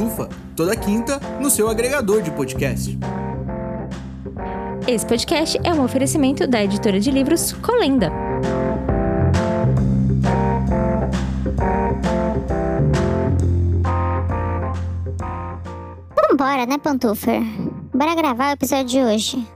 Pantufa, 0.00 0.30
toda 0.56 0.74
quinta 0.74 1.20
no 1.38 1.50
seu 1.50 1.68
agregador 1.68 2.22
de 2.22 2.30
podcast. 2.30 2.98
Esse 4.88 5.04
podcast 5.04 5.60
é 5.62 5.74
um 5.74 5.84
oferecimento 5.84 6.46
da 6.46 6.64
editora 6.64 6.98
de 6.98 7.10
livros 7.10 7.52
Colenda. 7.52 8.10
Vambora, 16.16 16.64
né, 16.64 16.78
Pantufer? 16.78 17.42
Bora 17.92 18.14
gravar 18.14 18.48
o 18.48 18.52
episódio 18.52 18.86
de 18.86 19.00
hoje. 19.00 19.46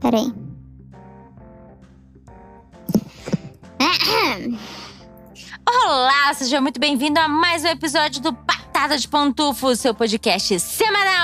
Peraí. 0.00 0.32
Olá, 5.64 6.34
seja 6.34 6.60
muito 6.60 6.80
bem-vindo 6.80 7.20
a 7.20 7.28
mais 7.28 7.62
um 7.62 7.68
episódio 7.68 8.20
do 8.20 8.32
De 8.76 9.08
Pantufo, 9.08 9.74
seu 9.74 9.94
podcast 9.94 10.60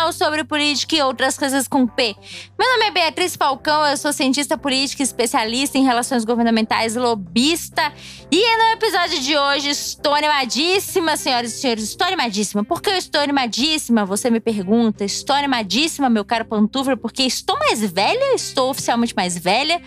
semanal 0.03 0.13
sobre 0.13 0.43
política 0.43 0.97
e 0.97 1.03
outras 1.03 1.39
coisas 1.39 1.69
com 1.69 1.87
P. 1.87 2.17
Meu 2.59 2.69
nome 2.71 2.87
é 2.87 2.91
Beatriz 2.91 3.37
Falcão, 3.37 3.87
eu 3.87 3.97
sou 3.97 4.13
cientista 4.13 4.59
política, 4.59 5.03
especialista 5.03 5.79
em 5.79 5.85
relações 5.85 6.25
governamentais, 6.25 6.97
lobista. 6.97 7.93
E 8.31 8.57
no 8.57 8.73
episódio 8.73 9.21
de 9.21 9.37
hoje 9.37 9.71
estou 9.71 10.15
animadíssima, 10.15 11.17
senhoras 11.17 11.53
e 11.53 11.61
senhores, 11.61 11.85
estou 11.85 12.07
animadíssima. 12.07 12.65
Por 12.65 12.83
que 12.83 12.91
eu 12.91 12.97
estou 12.97 13.21
animadíssima? 13.21 14.05
Você 14.05 14.31
me 14.31 14.41
pergunta. 14.41 15.05
Estou 15.05 15.37
animadíssima, 15.37 16.11
meu 16.11 16.25
caro 16.25 16.45
Pantufo, 16.45 16.97
porque 16.97 17.23
estou 17.23 17.59
mais 17.59 17.81
velha, 17.81 18.35
estou 18.35 18.71
oficialmente 18.71 19.15
mais 19.15 19.39
velha. 19.39 19.81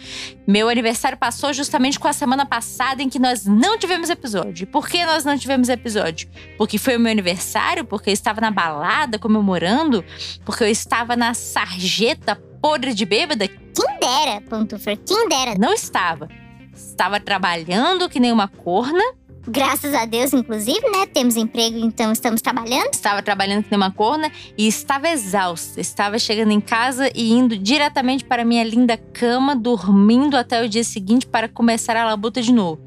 Meu 0.47 0.69
aniversário 0.69 1.17
passou 1.17 1.51
justamente 1.51 1.99
com 1.99 2.07
a 2.07 2.13
semana 2.13 2.45
passada 2.45 3.01
em 3.01 3.09
que 3.09 3.17
nós 3.17 3.45
não 3.45 3.77
tivemos 3.77 4.09
episódio. 4.09 4.67
Por 4.67 4.87
que 4.87 5.03
nós 5.05 5.25
não 5.25 5.37
tivemos 5.37 5.69
episódio? 5.69 6.29
Porque 6.57 6.77
foi 6.77 6.95
o 6.97 6.99
meu 6.99 7.11
aniversário, 7.11 7.83
porque 7.83 8.11
eu 8.11 8.13
estava 8.13 8.39
na 8.39 8.51
balada 8.51 9.17
comemorando, 9.17 10.04
porque 10.43 10.63
eu 10.63 10.67
estava 10.67 11.15
na 11.15 11.33
sarjeta 11.33 12.35
podre 12.61 12.93
de 12.93 13.05
bêbada? 13.05 13.47
Quem 13.47 13.99
dera, 13.99 14.41
Pantufer, 14.41 14.97
quem 15.05 15.27
dera. 15.27 15.55
Não 15.57 15.73
estava. 15.73 16.27
Estava 16.73 17.19
trabalhando 17.19 18.09
que 18.09 18.19
nem 18.19 18.31
uma 18.31 18.47
corna. 18.47 19.03
Graças 19.47 19.93
a 19.93 20.05
Deus, 20.05 20.33
inclusive, 20.33 20.81
né? 20.89 21.05
Temos 21.05 21.35
emprego, 21.35 21.77
então 21.77 22.11
estamos 22.11 22.41
trabalhando. 22.41 22.93
Estava 22.93 23.21
trabalhando 23.21 23.63
que 23.63 23.69
nem 23.69 23.77
uma 23.77 23.91
corna 23.91 24.31
e 24.57 24.67
estava 24.67 25.07
exausta. 25.07 25.79
Estava 25.79 26.17
chegando 26.17 26.51
em 26.51 26.59
casa 26.59 27.11
e 27.13 27.31
indo 27.31 27.55
diretamente 27.55 28.25
para 28.25 28.43
minha 28.43 28.63
linda 28.63 28.97
cama, 28.97 29.55
dormindo 29.55 30.35
até 30.35 30.63
o 30.63 30.67
dia 30.67 30.83
seguinte 30.83 31.27
para 31.27 31.47
começar 31.47 31.95
a 31.95 32.05
labuta 32.05 32.41
de 32.41 32.51
novo. 32.51 32.83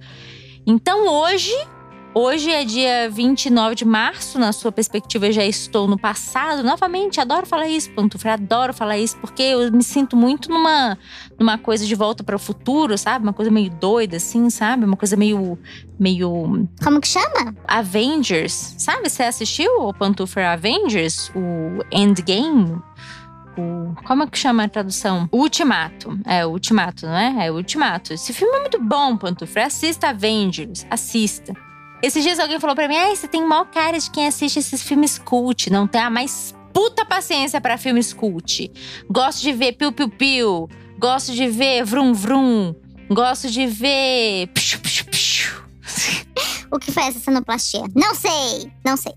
Então 0.66 1.06
hoje, 1.06 1.54
hoje 2.18 2.50
é 2.50 2.64
dia 2.64 3.08
29 3.10 3.74
de 3.74 3.84
março, 3.84 4.38
na 4.38 4.52
sua 4.52 4.72
perspectiva 4.72 5.26
eu 5.26 5.32
já 5.32 5.44
estou 5.44 5.86
no 5.86 5.98
passado. 5.98 6.62
Novamente, 6.62 7.20
adoro 7.20 7.46
falar 7.46 7.68
isso, 7.68 7.90
Pantufra, 7.92 8.34
adoro 8.34 8.74
falar 8.74 8.98
isso, 8.98 9.16
porque 9.18 9.42
eu 9.42 9.70
me 9.70 9.82
sinto 9.82 10.16
muito 10.16 10.50
numa, 10.50 10.98
numa 11.38 11.56
coisa 11.56 11.86
de 11.86 11.94
volta 11.94 12.24
para 12.24 12.34
o 12.34 12.38
futuro, 12.38 12.98
sabe? 12.98 13.24
Uma 13.24 13.32
coisa 13.32 13.50
meio 13.50 13.70
doida, 13.70 14.16
assim, 14.16 14.50
sabe? 14.50 14.84
Uma 14.84 14.96
coisa 14.96 15.16
meio. 15.16 15.58
meio. 15.98 16.68
Como 16.82 17.00
que 17.00 17.08
chama? 17.08 17.54
Avengers. 17.66 18.74
Sabe? 18.78 19.08
Você 19.08 19.22
assistiu 19.22 19.70
o 19.80 19.94
Pantufra 19.94 20.52
Avengers? 20.52 21.30
O 21.34 21.84
Endgame? 21.92 22.80
O, 23.56 23.94
como 24.04 24.22
é 24.22 24.26
que 24.26 24.38
chama 24.38 24.64
a 24.64 24.68
tradução? 24.68 25.28
O 25.30 25.38
Ultimato. 25.38 26.18
É, 26.24 26.44
o 26.44 26.50
Ultimato, 26.50 27.06
não 27.06 27.16
é? 27.16 27.46
É 27.46 27.50
o 27.50 27.54
Ultimato. 27.54 28.12
Esse 28.12 28.32
filme 28.32 28.56
é 28.56 28.60
muito 28.60 28.80
bom, 28.80 29.16
Pantufra. 29.16 29.66
Assista 29.66 30.08
Avengers. 30.08 30.86
Assista. 30.90 31.67
Esses 32.02 32.22
dias 32.22 32.38
alguém 32.38 32.60
falou 32.60 32.76
pra 32.76 32.88
mim: 32.88 32.96
ai, 32.96 33.16
você 33.16 33.26
tem 33.26 33.44
maior 33.44 33.66
cara 33.66 33.98
de 33.98 34.10
quem 34.10 34.26
assiste 34.26 34.58
esses 34.58 34.82
filmes 34.82 35.18
cult. 35.18 35.70
Não 35.70 35.86
tem 35.86 36.00
a 36.00 36.10
mais 36.10 36.54
puta 36.72 37.04
paciência 37.04 37.60
pra 37.60 37.76
filmes 37.76 38.12
cult. 38.12 38.70
Gosto 39.10 39.42
de 39.42 39.52
ver 39.52 39.72
piu-piu-piu. 39.72 40.68
Gosto 40.98 41.32
de 41.32 41.46
ver 41.48 41.84
vrum-vrum. 41.84 42.74
Gosto 43.10 43.50
de 43.50 43.66
ver. 43.66 44.50
O 46.70 46.78
que 46.78 46.92
foi 46.92 47.04
essa 47.04 47.18
sonoplastia? 47.18 47.82
Não 47.96 48.14
sei, 48.14 48.70
não 48.84 48.94
sei. 48.94 49.14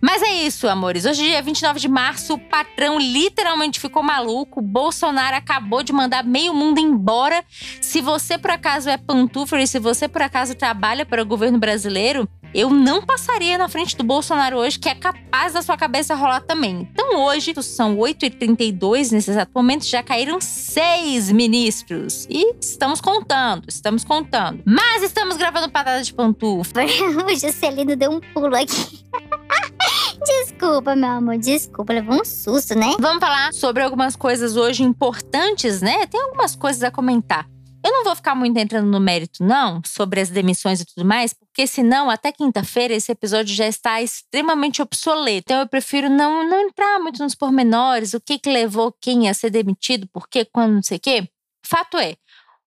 Mas 0.00 0.22
é 0.22 0.32
isso, 0.32 0.68
amores. 0.68 1.04
Hoje, 1.04 1.22
dia 1.22 1.42
29 1.42 1.78
de 1.78 1.88
março, 1.88 2.34
o 2.34 2.38
patrão 2.38 2.98
literalmente 2.98 3.80
ficou 3.80 4.02
maluco. 4.02 4.60
Bolsonaro 4.60 5.36
acabou 5.36 5.82
de 5.82 5.92
mandar 5.92 6.24
meio 6.24 6.54
mundo 6.54 6.78
embora. 6.78 7.44
Se 7.80 8.00
você, 8.00 8.38
por 8.38 8.50
acaso, 8.50 8.88
é 8.88 8.96
pantufer 8.96 9.60
e 9.60 9.66
se 9.66 9.78
você, 9.78 10.08
por 10.08 10.22
acaso, 10.22 10.54
trabalha 10.54 11.04
para 11.04 11.22
o 11.22 11.26
governo 11.26 11.58
brasileiro, 11.58 12.28
eu 12.54 12.70
não 12.70 13.02
passaria 13.02 13.56
na 13.56 13.68
frente 13.68 13.96
do 13.96 14.04
Bolsonaro 14.04 14.56
hoje, 14.56 14.78
que 14.78 14.88
é 14.88 14.94
capaz 14.94 15.52
da 15.52 15.62
sua 15.62 15.76
cabeça 15.76 16.14
rolar 16.14 16.40
também. 16.40 16.88
Então, 16.92 17.24
hoje, 17.24 17.54
são 17.62 17.96
8h32 17.96 19.12
nesse 19.12 19.30
exato 19.30 19.52
momento, 19.54 19.84
já 19.84 20.02
caíram 20.02 20.40
seis 20.40 21.30
ministros. 21.30 22.26
E 22.28 22.54
estamos 22.60 23.00
contando, 23.00 23.64
estamos 23.68 24.04
contando. 24.04 24.62
Mas 24.64 25.02
estamos 25.02 25.36
gravando 25.36 25.70
patada 25.70 26.02
de 26.02 26.12
pantufa. 26.12 26.80
o 27.26 27.34
Juscelino 27.36 27.96
deu 27.96 28.10
um 28.10 28.20
pulo 28.20 28.56
aqui. 28.56 29.04
desculpa, 30.26 30.94
meu 30.96 31.10
amor, 31.10 31.38
desculpa. 31.38 31.92
Levou 31.92 32.20
um 32.20 32.24
susto, 32.24 32.74
né? 32.74 32.94
Vamos 32.98 33.20
falar 33.20 33.52
sobre 33.52 33.82
algumas 33.82 34.16
coisas 34.16 34.56
hoje 34.56 34.82
importantes, 34.82 35.80
né? 35.80 36.06
Tem 36.06 36.20
algumas 36.20 36.54
coisas 36.54 36.82
a 36.82 36.90
comentar. 36.90 37.46
Eu 37.82 37.90
não 37.92 38.04
vou 38.04 38.14
ficar 38.14 38.34
muito 38.34 38.58
entrando 38.58 38.86
no 38.90 39.00
mérito, 39.00 39.42
não, 39.42 39.80
sobre 39.86 40.20
as 40.20 40.28
demissões 40.28 40.80
e 40.80 40.84
tudo 40.84 41.06
mais, 41.06 41.32
porque 41.32 41.66
senão, 41.66 42.10
até 42.10 42.30
quinta-feira, 42.30 42.92
esse 42.94 43.10
episódio 43.10 43.54
já 43.54 43.66
está 43.66 44.02
extremamente 44.02 44.82
obsoleto. 44.82 45.44
Então, 45.46 45.60
eu 45.60 45.68
prefiro 45.68 46.08
não, 46.10 46.46
não 46.48 46.60
entrar 46.60 46.98
muito 46.98 47.22
nos 47.22 47.34
pormenores, 47.34 48.12
o 48.12 48.20
que, 48.20 48.38
que 48.38 48.50
levou 48.50 48.94
quem 49.00 49.28
a 49.28 49.34
ser 49.34 49.50
demitido, 49.50 50.06
por 50.12 50.28
quê, 50.28 50.44
quando, 50.44 50.74
não 50.74 50.82
sei 50.82 50.98
o 50.98 51.00
quê. 51.00 51.28
Fato 51.64 51.96
é, 51.96 52.16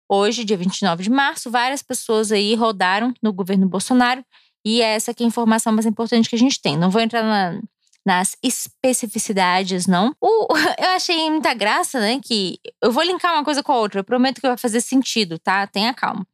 hoje, 0.08 0.44
dia 0.44 0.56
29 0.56 1.04
de 1.04 1.10
março, 1.10 1.50
várias 1.50 1.82
pessoas 1.82 2.32
aí 2.32 2.54
rodaram 2.54 3.14
no 3.22 3.32
governo 3.32 3.68
Bolsonaro 3.68 4.24
e 4.64 4.80
é 4.80 4.94
essa 4.94 5.10
é 5.10 5.14
a 5.20 5.24
informação 5.24 5.72
mais 5.72 5.86
importante 5.86 6.28
que 6.28 6.36
a 6.36 6.38
gente 6.38 6.60
tem. 6.60 6.76
Não 6.76 6.90
vou 6.90 7.02
entrar 7.02 7.22
na, 7.22 7.60
nas 8.04 8.36
especificidades, 8.42 9.86
não. 9.86 10.14
O, 10.20 10.48
eu 10.78 10.88
achei 10.90 11.30
muita 11.30 11.54
graça, 11.54 11.98
né? 12.00 12.20
Que 12.22 12.58
eu 12.82 12.92
vou 12.92 13.02
linkar 13.02 13.32
uma 13.32 13.44
coisa 13.44 13.62
com 13.62 13.72
a 13.72 13.76
outra. 13.78 14.00
Eu 14.00 14.04
prometo 14.04 14.40
que 14.40 14.48
vai 14.48 14.56
fazer 14.56 14.80
sentido, 14.80 15.38
tá? 15.38 15.66
Tenha 15.66 15.94
calma. 15.94 16.26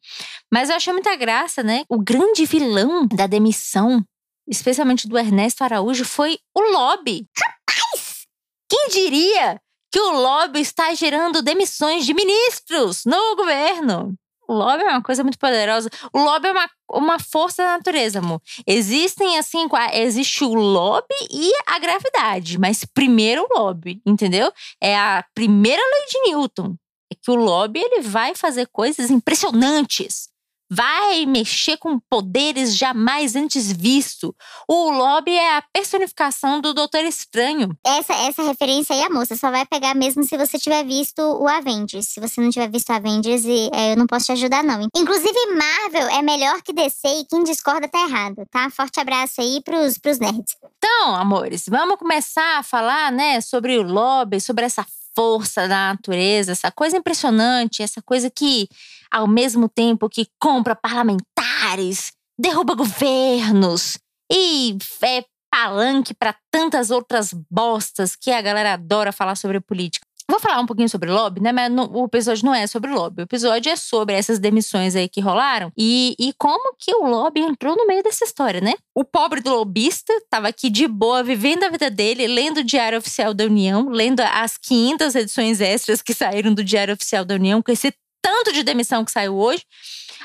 Mas 0.53 0.69
eu 0.69 0.77
achei 0.77 0.93
muita 0.93 1.15
graça, 1.17 1.63
né? 1.63 1.85
O 1.89 1.99
grande 1.99 2.45
vilão 2.45 3.07
da 3.07 3.27
demissão, 3.27 4.05
especialmente 4.49 5.09
do 5.09 5.19
Ernesto 5.19 5.63
Araújo, 5.63 6.05
foi 6.05 6.39
o 6.55 6.61
lobby. 6.61 7.27
Rapaz! 7.39 8.27
Quem 8.69 8.89
diria 8.89 9.61
que 9.93 10.01
o 10.01 10.13
lobby 10.13 10.61
está 10.61 10.95
gerando 10.95 11.43
demissões 11.43 12.07
de 12.07 12.15
ministros 12.15 13.03
no 13.05 13.37
governo? 13.37 14.15
O 14.51 14.53
lobby 14.53 14.83
é 14.83 14.89
uma 14.89 15.01
coisa 15.01 15.23
muito 15.23 15.39
poderosa. 15.39 15.89
O 16.13 16.19
lobby 16.19 16.49
é 16.49 16.51
uma, 16.51 16.71
uma 16.91 17.19
força 17.21 17.63
da 17.63 17.77
natureza, 17.77 18.19
amor. 18.19 18.43
Existem, 18.67 19.39
assim, 19.39 19.69
existe 19.93 20.43
o 20.43 20.53
lobby 20.55 21.15
e 21.31 21.53
a 21.69 21.79
gravidade. 21.79 22.59
Mas 22.59 22.85
primeiro 22.85 23.47
o 23.49 23.59
lobby, 23.61 24.03
entendeu? 24.05 24.53
É 24.83 24.99
a 24.99 25.25
primeira 25.33 25.81
lei 25.81 26.07
de 26.09 26.33
Newton. 26.33 26.75
É 27.13 27.15
que 27.15 27.31
o 27.31 27.37
lobby, 27.37 27.79
ele 27.79 28.01
vai 28.01 28.35
fazer 28.35 28.67
coisas 28.73 29.09
impressionantes. 29.09 30.29
Vai 30.73 31.27
mexer 31.27 31.77
com 31.79 31.99
poderes 31.99 32.77
jamais 32.77 33.35
antes 33.35 33.73
visto. 33.73 34.33
O 34.69 34.91
lobby 34.91 35.33
é 35.33 35.57
a 35.57 35.65
personificação 35.73 36.61
do 36.61 36.73
Doutor 36.73 37.01
Estranho. 37.01 37.77
Essa, 37.85 38.13
essa 38.13 38.43
referência 38.43 38.95
aí, 38.95 39.03
a 39.03 39.11
moça, 39.11 39.35
só 39.35 39.51
vai 39.51 39.67
pegar 39.67 39.97
mesmo 39.97 40.23
se 40.23 40.37
você 40.37 40.59
tiver 40.59 40.85
visto 40.85 41.21
o 41.21 41.49
Avengers. 41.49 42.07
Se 42.07 42.21
você 42.21 42.41
não 42.41 42.51
tiver 42.51 42.71
visto 42.71 42.91
o 42.91 42.93
Avengers, 42.93 43.45
é, 43.73 43.93
eu 43.93 43.97
não 43.97 44.07
posso 44.07 44.27
te 44.27 44.33
ajudar, 44.33 44.63
não. 44.63 44.87
Inclusive, 44.95 45.35
Marvel 45.57 46.09
é 46.09 46.23
melhor 46.23 46.63
que 46.63 46.73
DC 46.73 47.09
e 47.09 47.25
quem 47.25 47.43
discorda 47.43 47.89
tá 47.89 48.01
errado, 48.03 48.47
tá? 48.49 48.71
Forte 48.71 49.01
abraço 49.01 49.41
aí 49.41 49.61
pros, 49.65 49.99
pros 49.99 50.21
nerds. 50.21 50.57
Então, 50.79 51.17
amores, 51.17 51.65
vamos 51.69 51.97
começar 51.97 52.59
a 52.59 52.63
falar, 52.63 53.11
né, 53.11 53.41
sobre 53.41 53.77
o 53.77 53.83
lobby, 53.83 54.41
sobre 54.41 54.65
essa 54.65 54.87
força 55.15 55.69
da 55.69 55.93
natureza, 55.93 56.53
essa 56.53 56.71
coisa 56.71 56.97
impressionante, 56.97 57.83
essa 57.83 58.01
coisa 58.03 58.31
que, 58.31 58.69
ao 59.11 59.27
mesmo 59.27 59.69
tempo 59.69 60.09
que 60.09 60.27
compra 60.41 60.75
parlamentares, 60.75 62.13
derruba 62.39 62.75
governos 62.75 63.99
e 64.33 64.77
é 65.03 65.25
palanque 65.51 66.15
para 66.15 66.37
tantas 66.51 66.91
outras 66.91 67.35
bostas 67.51 68.15
que 68.15 68.31
a 68.31 68.41
galera 68.41 68.75
adora 68.75 69.13
falar 69.13 69.35
sobre 69.35 69.61
política. 69.61 70.07
Vou 70.31 70.39
falar 70.39 70.61
um 70.61 70.67
pouquinho 70.67 70.89
sobre 70.89 71.11
lobby, 71.11 71.41
né? 71.41 71.51
Mas 71.51 71.73
o 71.91 72.05
episódio 72.05 72.45
não 72.45 72.55
é 72.55 72.65
sobre 72.67 72.89
lobby. 72.89 73.23
O 73.23 73.25
episódio 73.25 73.73
é 73.73 73.75
sobre 73.75 74.15
essas 74.15 74.39
demissões 74.39 74.95
aí 74.95 75.09
que 75.09 75.21
rolaram 75.21 75.73
e, 75.77 76.15
e 76.21 76.33
como 76.39 76.77
que 76.79 76.95
o 76.95 77.05
lobby 77.05 77.41
entrou 77.41 77.77
no 77.77 77.85
meio 77.85 78.01
dessa 78.01 78.25
história, 78.25 78.61
né? 78.61 78.75
O 78.95 79.05
pobre 79.05 79.41
do 79.41 79.51
lobista 79.51 80.13
estava 80.13 80.47
aqui 80.47 80.71
de 80.71 80.87
boa, 80.87 81.25
vivendo 81.25 81.65
a 81.65 81.69
vida 81.69 81.91
dele, 81.91 82.29
lendo 82.29 82.59
o 82.59 82.65
Diário 82.65 82.99
Oficial 82.99 83.35
da 83.35 83.45
União, 83.45 83.89
lendo 83.89 84.21
as 84.21 84.57
500 84.57 85.15
edições 85.17 85.61
extras 85.61 86.01
que 86.01 86.15
saíram 86.15 86.55
do 86.55 86.63
Diário 86.63 86.95
Oficial 86.95 87.25
da 87.25 87.35
União, 87.35 87.61
com 87.61 87.73
esse 87.73 87.93
tanto 88.23 88.53
de 88.53 88.63
demissão 88.63 89.05
que 89.05 89.11
saiu 89.11 89.37
hoje. 89.37 89.65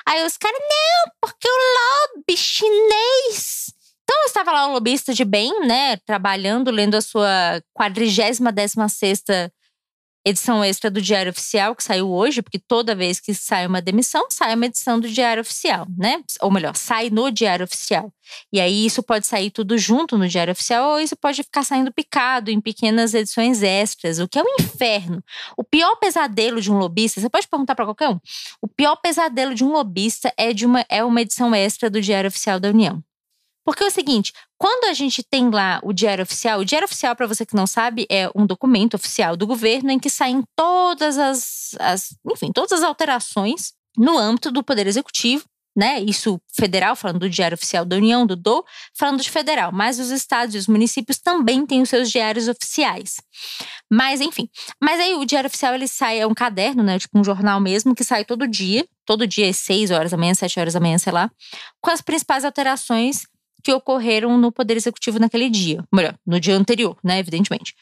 Aí 0.08 0.24
os 0.24 0.38
caras, 0.38 0.60
não, 0.60 1.12
porque 1.20 1.48
o 1.48 2.18
lobby 2.20 2.38
chinês 2.38 3.66
então 4.06 4.24
estava 4.28 4.52
lá 4.52 4.68
o 4.68 4.74
lobista 4.74 5.16
de 5.16 5.26
bem, 5.26 5.66
né, 5.66 5.98
trabalhando, 6.06 6.70
lendo 6.70 6.94
a 6.94 7.02
sua 7.02 7.60
quadrigésima 7.74 8.52
décima 8.52 8.88
sexta 8.88 9.52
edição 10.26 10.64
extra 10.64 10.90
do 10.90 11.00
Diário 11.00 11.30
Oficial, 11.30 11.76
que 11.76 11.84
saiu 11.84 12.10
hoje, 12.10 12.42
porque 12.42 12.58
toda 12.58 12.96
vez 12.96 13.20
que 13.20 13.34
sai 13.34 13.68
uma 13.68 13.80
demissão, 13.80 14.26
sai 14.32 14.56
uma 14.56 14.66
edição 14.66 15.00
do 15.00 15.08
Diário 15.08 15.42
Oficial, 15.42 15.86
né? 15.96 16.24
Ou 16.42 16.52
melhor, 16.52 16.76
sai 16.76 17.12
no 17.12 17.30
Diário 17.30 17.64
Oficial. 17.64 18.12
E 18.52 18.60
aí 18.60 18.86
isso 18.86 19.04
pode 19.04 19.28
sair 19.28 19.52
tudo 19.52 19.78
junto 19.78 20.18
no 20.18 20.28
Diário 20.28 20.52
Oficial, 20.52 20.94
ou 20.94 21.00
isso 21.00 21.16
pode 21.16 21.44
ficar 21.44 21.64
saindo 21.64 21.94
picado 21.94 22.50
em 22.50 22.60
pequenas 22.60 23.14
edições 23.14 23.62
extras, 23.62 24.20
o 24.20 24.28
que 24.28 24.40
é 24.40 24.44
um 24.44 24.56
inferno. 24.60 25.24
O 25.56 25.64
pior 25.64 25.96
pesadelo 25.98 26.60
de 26.60 26.72
um 26.72 26.78
lobista, 26.78 27.22
você 27.22 27.30
pode 27.30 27.48
perguntar 27.48 27.76
para 27.76 27.86
qualquer 27.86 28.10
um, 28.10 28.20
o 28.62 28.68
pior 28.68 28.96
pesadelo 28.96 29.54
de 29.54 29.64
um 29.64 29.72
lobista 29.72 30.34
é, 30.36 30.52
de 30.54 30.66
uma, 30.66 30.84
é 30.90 31.04
uma 31.04 31.22
edição 31.22 31.54
extra 31.54 31.88
do 31.88 32.02
Diário 32.02 32.30
Oficial 32.30 32.60
da 32.60 32.70
União. 32.70 33.04
Porque 33.66 33.84
é 33.84 33.88
o 33.88 33.92
seguinte, 33.92 34.32
quando 34.60 34.86
a 34.86 34.94
gente 34.94 35.24
tem 35.24 35.50
lá 35.50 35.80
o 35.84 35.92
Diário 35.92 36.22
Oficial, 36.22 36.60
o 36.60 36.66
Diário 36.66 36.86
Oficial, 36.86 37.16
para 37.16 37.26
você 37.26 37.46
que 37.46 37.56
não 37.56 37.66
sabe, 37.66 38.06
é 38.10 38.30
um 38.36 38.46
documento 38.46 38.94
oficial 38.94 39.36
do 39.36 39.48
governo 39.48 39.90
em 39.90 39.98
que 39.98 40.10
saem 40.10 40.44
todas 40.56 41.18
as, 41.18 41.76
as, 41.80 42.16
enfim, 42.32 42.52
todas 42.54 42.72
as 42.72 42.84
alterações 42.84 43.74
no 43.98 44.18
âmbito 44.18 44.52
do 44.52 44.64
Poder 44.64 44.86
Executivo, 44.86 45.46
né? 45.76 46.00
Isso 46.00 46.40
federal, 46.54 46.96
falando 46.96 47.20
do 47.20 47.30
Diário 47.30 47.56
Oficial 47.56 47.84
da 47.84 47.98
União, 47.98 48.26
do 48.26 48.36
DO, 48.36 48.64
falando 48.98 49.22
de 49.22 49.30
federal, 49.30 49.72
mas 49.74 50.00
os 50.00 50.10
estados 50.10 50.56
e 50.56 50.58
os 50.58 50.68
municípios 50.68 51.18
também 51.18 51.66
têm 51.66 51.82
os 51.82 51.90
seus 51.90 52.10
diários 52.10 52.48
oficiais. 52.48 53.18
Mas, 53.92 54.22
enfim. 54.22 54.48
Mas 54.82 55.00
aí 55.00 55.16
o 55.16 55.26
Diário 55.26 55.48
Oficial 55.48 55.74
ele 55.74 55.88
sai, 55.88 56.20
é 56.20 56.28
um 56.28 56.34
caderno, 56.34 56.82
né? 56.84 56.98
Tipo 57.00 57.20
um 57.20 57.24
jornal 57.24 57.60
mesmo, 57.60 57.94
que 57.94 58.04
sai 58.04 58.24
todo 58.24 58.48
dia, 58.48 58.86
todo 59.06 59.28
dia 59.28 59.50
às 59.50 59.58
6 59.58 59.92
horas 59.92 60.12
da 60.12 60.18
manhã, 60.18 60.34
7 60.34 60.60
horas 60.60 60.74
da 60.74 60.80
manhã, 60.80 60.98
sei 60.98 61.12
lá, 61.12 61.30
com 61.82 61.92
as 61.92 62.02
principais 62.02 62.46
alterações 62.46 63.24
que 63.66 63.74
ocorreram 63.74 64.38
no 64.38 64.52
Poder 64.52 64.78
Executivo 64.78 65.18
naquele 65.18 65.50
dia. 65.50 65.84
Melhor, 65.92 66.16
no 66.24 66.40
dia 66.40 66.56
anterior, 66.56 66.96
né? 67.04 67.18
Evidentemente. 67.18 67.74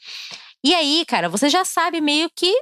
E 0.64 0.74
aí, 0.74 1.04
cara, 1.06 1.28
você 1.28 1.50
já 1.50 1.66
sabe 1.66 2.00
meio 2.00 2.30
que 2.34 2.56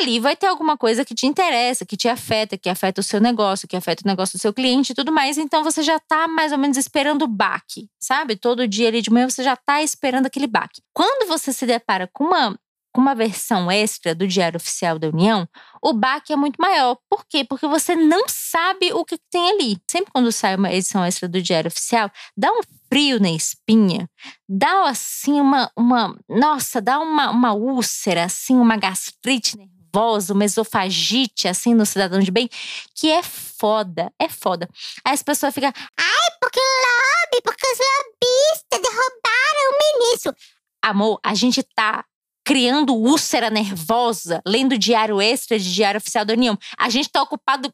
ali 0.00 0.18
vai 0.18 0.34
ter 0.34 0.46
alguma 0.46 0.78
coisa 0.78 1.04
que 1.04 1.14
te 1.14 1.26
interessa, 1.26 1.84
que 1.84 1.98
te 1.98 2.08
afeta, 2.08 2.56
que 2.56 2.70
afeta 2.70 3.02
o 3.02 3.04
seu 3.04 3.20
negócio, 3.20 3.68
que 3.68 3.76
afeta 3.76 4.02
o 4.02 4.08
negócio 4.08 4.38
do 4.38 4.40
seu 4.40 4.54
cliente 4.54 4.92
e 4.92 4.94
tudo 4.94 5.12
mais. 5.12 5.36
Então 5.36 5.62
você 5.62 5.82
já 5.82 6.00
tá 6.00 6.26
mais 6.26 6.50
ou 6.50 6.56
menos 6.56 6.78
esperando 6.78 7.26
o 7.26 7.28
baque, 7.28 7.90
sabe? 8.00 8.36
Todo 8.36 8.66
dia 8.66 8.88
ali 8.88 9.02
de 9.02 9.10
manhã 9.10 9.28
você 9.28 9.42
já 9.42 9.54
tá 9.54 9.82
esperando 9.82 10.24
aquele 10.24 10.46
baque. 10.46 10.80
Quando 10.94 11.28
você 11.28 11.52
se 11.52 11.66
depara 11.66 12.08
com 12.10 12.24
uma 12.24 12.58
com 12.94 13.00
uma 13.00 13.14
versão 13.14 13.68
extra 13.68 14.14
do 14.14 14.26
Diário 14.26 14.56
Oficial 14.56 15.00
da 15.00 15.08
União, 15.08 15.48
o 15.82 15.92
baque 15.92 16.32
é 16.32 16.36
muito 16.36 16.56
maior. 16.58 16.96
Por 17.10 17.26
quê? 17.26 17.44
Porque 17.44 17.66
você 17.66 17.96
não 17.96 18.26
sabe 18.28 18.92
o 18.92 19.04
que 19.04 19.18
tem 19.30 19.50
ali. 19.50 19.76
Sempre 19.90 20.12
quando 20.12 20.30
sai 20.30 20.54
uma 20.54 20.72
edição 20.72 21.04
extra 21.04 21.28
do 21.28 21.42
Diário 21.42 21.66
Oficial, 21.66 22.08
dá 22.36 22.52
um 22.52 22.60
frio 22.88 23.18
na 23.18 23.32
espinha, 23.32 24.08
dá 24.48 24.88
assim 24.88 25.40
uma. 25.40 25.68
uma 25.76 26.16
nossa, 26.28 26.80
dá 26.80 27.00
uma, 27.00 27.30
uma 27.30 27.52
úlcera, 27.52 28.26
assim, 28.26 28.54
uma 28.54 28.76
gastrite 28.76 29.58
nervosa, 29.58 30.32
uma 30.32 30.44
esofagite, 30.44 31.48
assim, 31.48 31.74
no 31.74 31.84
cidadão 31.84 32.20
de 32.20 32.30
bem, 32.30 32.48
que 32.94 33.10
é 33.10 33.24
foda, 33.24 34.12
é 34.20 34.28
foda. 34.28 34.68
Aí 35.04 35.14
as 35.14 35.22
pessoas 35.22 35.52
ficam, 35.52 35.72
ai, 35.98 36.30
porque 36.40 36.60
lobby, 36.60 37.42
porque 37.42 37.66
os 37.66 37.78
lobistas 37.78 38.80
derrubaram 38.80 39.70
o 39.72 39.98
ministro. 39.98 40.36
Amor, 40.80 41.18
a 41.24 41.34
gente 41.34 41.60
tá 41.74 42.04
criando 42.44 42.94
úlcera 42.94 43.48
nervosa, 43.48 44.42
lendo 44.46 44.76
diário 44.76 45.20
extra 45.20 45.58
de 45.58 45.72
Diário 45.72 45.98
Oficial 45.98 46.24
da 46.24 46.34
União. 46.34 46.58
A 46.76 46.90
gente 46.90 47.06
está 47.06 47.22
ocupado 47.22 47.72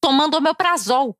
tomando 0.00 0.36
omeprazol. 0.36 1.16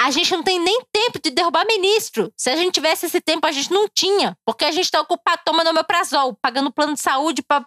A 0.00 0.10
gente 0.10 0.32
não 0.32 0.42
tem 0.42 0.58
nem 0.58 0.82
tempo 0.90 1.20
de 1.22 1.30
derrubar 1.30 1.64
ministro. 1.66 2.32
Se 2.36 2.50
a 2.50 2.56
gente 2.56 2.72
tivesse 2.72 3.06
esse 3.06 3.20
tempo, 3.20 3.46
a 3.46 3.52
gente 3.52 3.70
não 3.70 3.86
tinha. 3.88 4.36
Porque 4.44 4.64
a 4.64 4.72
gente 4.72 4.86
está 4.86 5.00
ocupado 5.00 5.42
tomando 5.44 5.70
omeprazol, 5.70 6.36
pagando 6.40 6.72
plano 6.72 6.94
de 6.94 7.00
saúde 7.00 7.42
para 7.42 7.66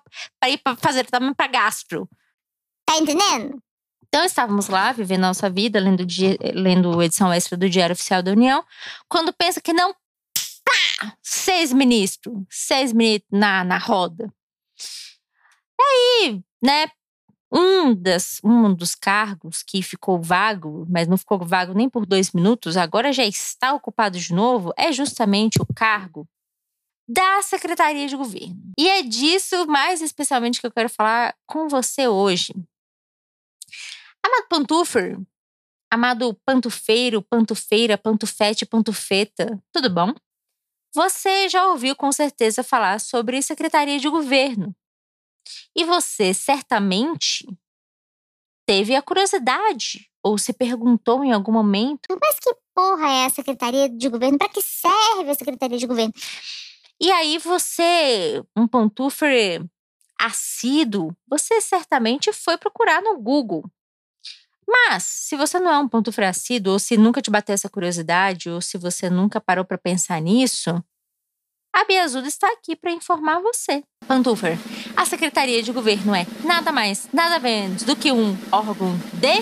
ir 0.50 0.58
para 0.58 0.76
fazer 0.76 1.06
também 1.06 1.34
para 1.34 1.48
gastro. 1.48 2.10
Tá 2.86 2.98
entendendo? 2.98 3.62
Então 4.08 4.24
estávamos 4.24 4.68
lá, 4.68 4.92
vivendo 4.92 5.26
a 5.26 5.28
nossa 5.28 5.50
vida, 5.50 5.80
lendo, 5.80 6.06
lendo 6.54 7.02
edição 7.02 7.32
extra 7.32 7.58
do 7.58 7.70
Diário 7.70 7.94
Oficial 7.94 8.22
da 8.22 8.32
União. 8.32 8.66
Quando 9.08 9.32
pensa 9.34 9.62
que 9.62 9.74
não, 9.74 9.94
pá, 9.94 11.14
seis 11.22 11.72
ministros, 11.72 12.34
seis 12.50 12.92
ministros 12.92 13.30
na, 13.32 13.64
na 13.64 13.78
roda. 13.78 14.32
Aí, 15.80 16.44
né, 16.64 16.90
um, 17.52 17.96
das, 17.96 18.40
um 18.44 18.74
dos 18.74 18.96
cargos 18.96 19.64
que 19.64 19.82
ficou 19.82 20.22
vago, 20.22 20.86
mas 20.90 21.08
não 21.08 21.18
ficou 21.18 21.40
vago 21.40 21.74
nem 21.74 21.90
por 21.90 22.06
dois 22.06 22.32
minutos, 22.32 22.76
agora 22.76 23.14
já 23.14 23.26
está 23.26 23.74
ocupado 23.74 24.20
de 24.20 24.34
novo, 24.34 24.74
é 24.78 24.92
justamente 24.92 25.62
o 25.62 25.66
cargo 25.74 26.28
da 27.08 27.42
Secretaria 27.42 28.08
de 28.08 28.16
Governo. 28.16 28.58
E 28.78 28.90
é 28.90 29.04
disso, 29.04 29.68
mais 29.68 30.02
especialmente, 30.02 30.60
que 30.60 30.68
eu 30.68 30.72
quero 30.72 30.90
falar 30.90 31.36
com 31.46 31.68
você 31.68 32.08
hoje. 32.08 32.54
Amado 34.24 34.48
Pantufer, 34.50 35.20
amado 35.92 36.34
pantufeiro, 36.46 37.22
pantufeira, 37.22 37.98
pantufete, 37.98 38.66
pantufeta, 38.66 39.62
tudo 39.72 39.90
bom? 39.90 40.14
Você 40.96 41.48
já 41.48 41.68
ouviu 41.68 41.96
com 41.96 42.12
certeza 42.12 42.64
falar 42.64 43.00
sobre 43.00 43.42
Secretaria 43.42 44.00
de 44.00 44.10
Governo. 44.10 44.76
E 45.76 45.84
você 45.84 46.34
certamente 46.34 47.46
teve 48.66 48.96
a 48.96 49.02
curiosidade 49.02 50.10
ou 50.24 50.38
se 50.38 50.54
perguntou 50.54 51.24
em 51.24 51.32
algum 51.32 51.52
momento: 51.52 52.18
mas 52.22 52.40
que 52.40 52.54
porra 52.74 53.08
é 53.08 53.26
a 53.26 53.30
Secretaria 53.30 53.90
de 53.90 54.10
Governo? 54.10 54.38
Para 54.38 54.50
que 54.50 54.62
serve 54.62 55.30
a 55.30 55.36
Secretaria 55.36 55.78
de 55.78 55.88
Governo? 55.88 56.14
E 57.00 57.12
aí 57.12 57.38
você, 57.38 58.44
um 58.56 58.68
pantufer 58.68 59.64
assíduo, 60.20 61.16
você 61.28 61.60
certamente 61.60 62.32
foi 62.32 62.58
procurar 62.58 63.02
no 63.02 63.20
Google. 63.20 63.64
Mas, 64.68 65.04
se 65.04 65.38
você 65.38 65.60
não 65.60 65.72
é 65.72 65.78
um 65.78 65.88
pantufer 65.88 66.28
assíduo, 66.28 66.74
ou 66.74 66.80
se 66.80 66.98
nunca 66.98 67.22
te 67.22 67.30
bateu 67.30 67.54
essa 67.54 67.70
curiosidade, 67.70 68.50
ou 68.50 68.62
se 68.62 68.78
você 68.78 69.10
nunca 69.10 69.40
parou 69.40 69.64
para 69.64 69.78
pensar 69.78 70.20
nisso, 70.20 70.84
a 71.74 71.84
Biazuda 71.86 72.28
está 72.28 72.48
aqui 72.52 72.76
para 72.76 72.92
informar 72.92 73.42
você. 73.42 73.84
Pantufer, 74.08 74.58
a 74.96 75.06
Secretaria 75.06 75.62
de 75.62 75.72
Governo 75.72 76.16
é 76.16 76.26
nada 76.44 76.72
mais, 76.72 77.08
nada 77.12 77.40
menos 77.40 77.84
do 77.84 77.96
que 77.96 78.12
um 78.12 78.38
órgão 78.52 78.96
de 79.14 79.42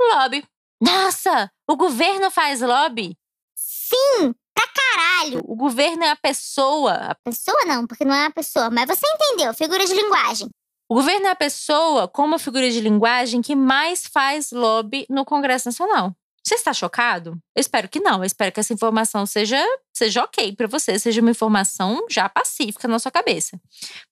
lobby. 0.00 0.44
Nossa, 0.80 1.50
o 1.68 1.76
governo 1.76 2.30
faz 2.30 2.60
lobby? 2.60 3.16
Sim, 3.54 4.34
pra 4.54 4.64
caralho. 4.66 5.42
O 5.44 5.54
governo 5.54 6.02
é 6.02 6.10
a 6.10 6.16
pessoa. 6.16 6.92
A 6.92 7.14
pessoa 7.14 7.64
não, 7.66 7.86
porque 7.86 8.04
não 8.04 8.14
é 8.14 8.26
a 8.26 8.30
pessoa, 8.30 8.70
mas 8.70 8.86
você 8.86 9.06
entendeu, 9.06 9.54
figura 9.54 9.84
de 9.84 9.94
linguagem. 9.94 10.48
O 10.88 10.94
governo 10.94 11.26
é 11.26 11.30
a 11.30 11.36
pessoa 11.36 12.08
como 12.08 12.38
figura 12.38 12.70
de 12.70 12.80
linguagem 12.80 13.40
que 13.40 13.54
mais 13.54 14.06
faz 14.06 14.50
lobby 14.50 15.06
no 15.08 15.24
Congresso 15.24 15.68
Nacional. 15.68 16.14
Você 16.44 16.56
está 16.56 16.72
chocado? 16.72 17.38
Eu 17.54 17.60
espero 17.60 17.88
que 17.88 18.00
não. 18.00 18.18
Eu 18.18 18.24
espero 18.24 18.50
que 18.50 18.58
essa 18.58 18.72
informação 18.72 19.24
seja, 19.24 19.64
seja 19.94 20.24
ok 20.24 20.56
para 20.56 20.66
você, 20.66 20.98
seja 20.98 21.20
uma 21.20 21.30
informação 21.30 22.04
já 22.10 22.28
pacífica 22.28 22.88
na 22.88 22.98
sua 22.98 23.12
cabeça. 23.12 23.60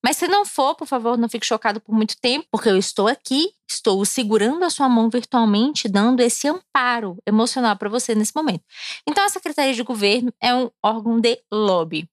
Mas 0.05 0.17
se 0.17 0.29
não 0.29 0.47
for, 0.47 0.77
por 0.77 0.87
favor, 0.87 1.19
não 1.19 1.29
fique 1.29 1.45
chocado 1.45 1.81
por 1.81 1.93
muito 1.93 2.17
tempo, 2.21 2.47
porque 2.51 2.69
eu 2.69 2.77
estou 2.77 3.09
aqui, 3.09 3.53
estou 3.69 4.05
segurando 4.05 4.65
a 4.65 4.71
sua 4.71 4.89
mão 4.89 5.11
virtualmente, 5.11 5.89
dando 5.89 6.21
esse 6.21 6.47
amparo 6.47 7.19
emocional 7.27 7.77
para 7.77 7.89
você 7.89 8.15
nesse 8.15 8.33
momento. 8.35 8.63
Então, 9.07 9.25
a 9.25 9.29
Secretaria 9.29 9.75
de 9.75 9.83
Governo 9.83 10.33
é 10.41 10.55
um 10.55 10.71
órgão 10.85 11.21
de 11.21 11.43
lobby. 11.53 12.09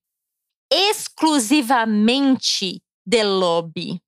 Exclusivamente 0.72 2.82
de 3.06 3.22
lobby. 3.22 4.02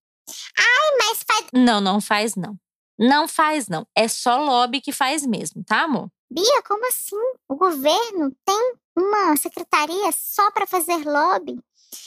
Ai, 0.58 0.96
mas 0.98 1.24
faz. 1.26 1.46
Não, 1.54 1.80
não 1.80 2.00
faz, 2.00 2.34
não. 2.34 2.58
Não 3.00 3.26
faz, 3.26 3.66
não. 3.66 3.86
É 3.96 4.06
só 4.06 4.36
lobby 4.36 4.82
que 4.82 4.92
faz 4.92 5.24
mesmo, 5.24 5.64
tá, 5.64 5.84
amor? 5.84 6.10
Bia, 6.30 6.62
como 6.62 6.86
assim? 6.86 7.16
O 7.48 7.56
governo 7.56 8.36
tem 8.44 8.74
uma 8.94 9.34
secretaria 9.36 10.12
só 10.12 10.50
para 10.50 10.66
fazer 10.66 11.02
lobby? 11.06 11.58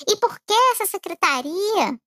E 0.07 0.15
por 0.17 0.39
que 0.39 0.53
essa 0.71 0.85
secretaria 0.85 2.00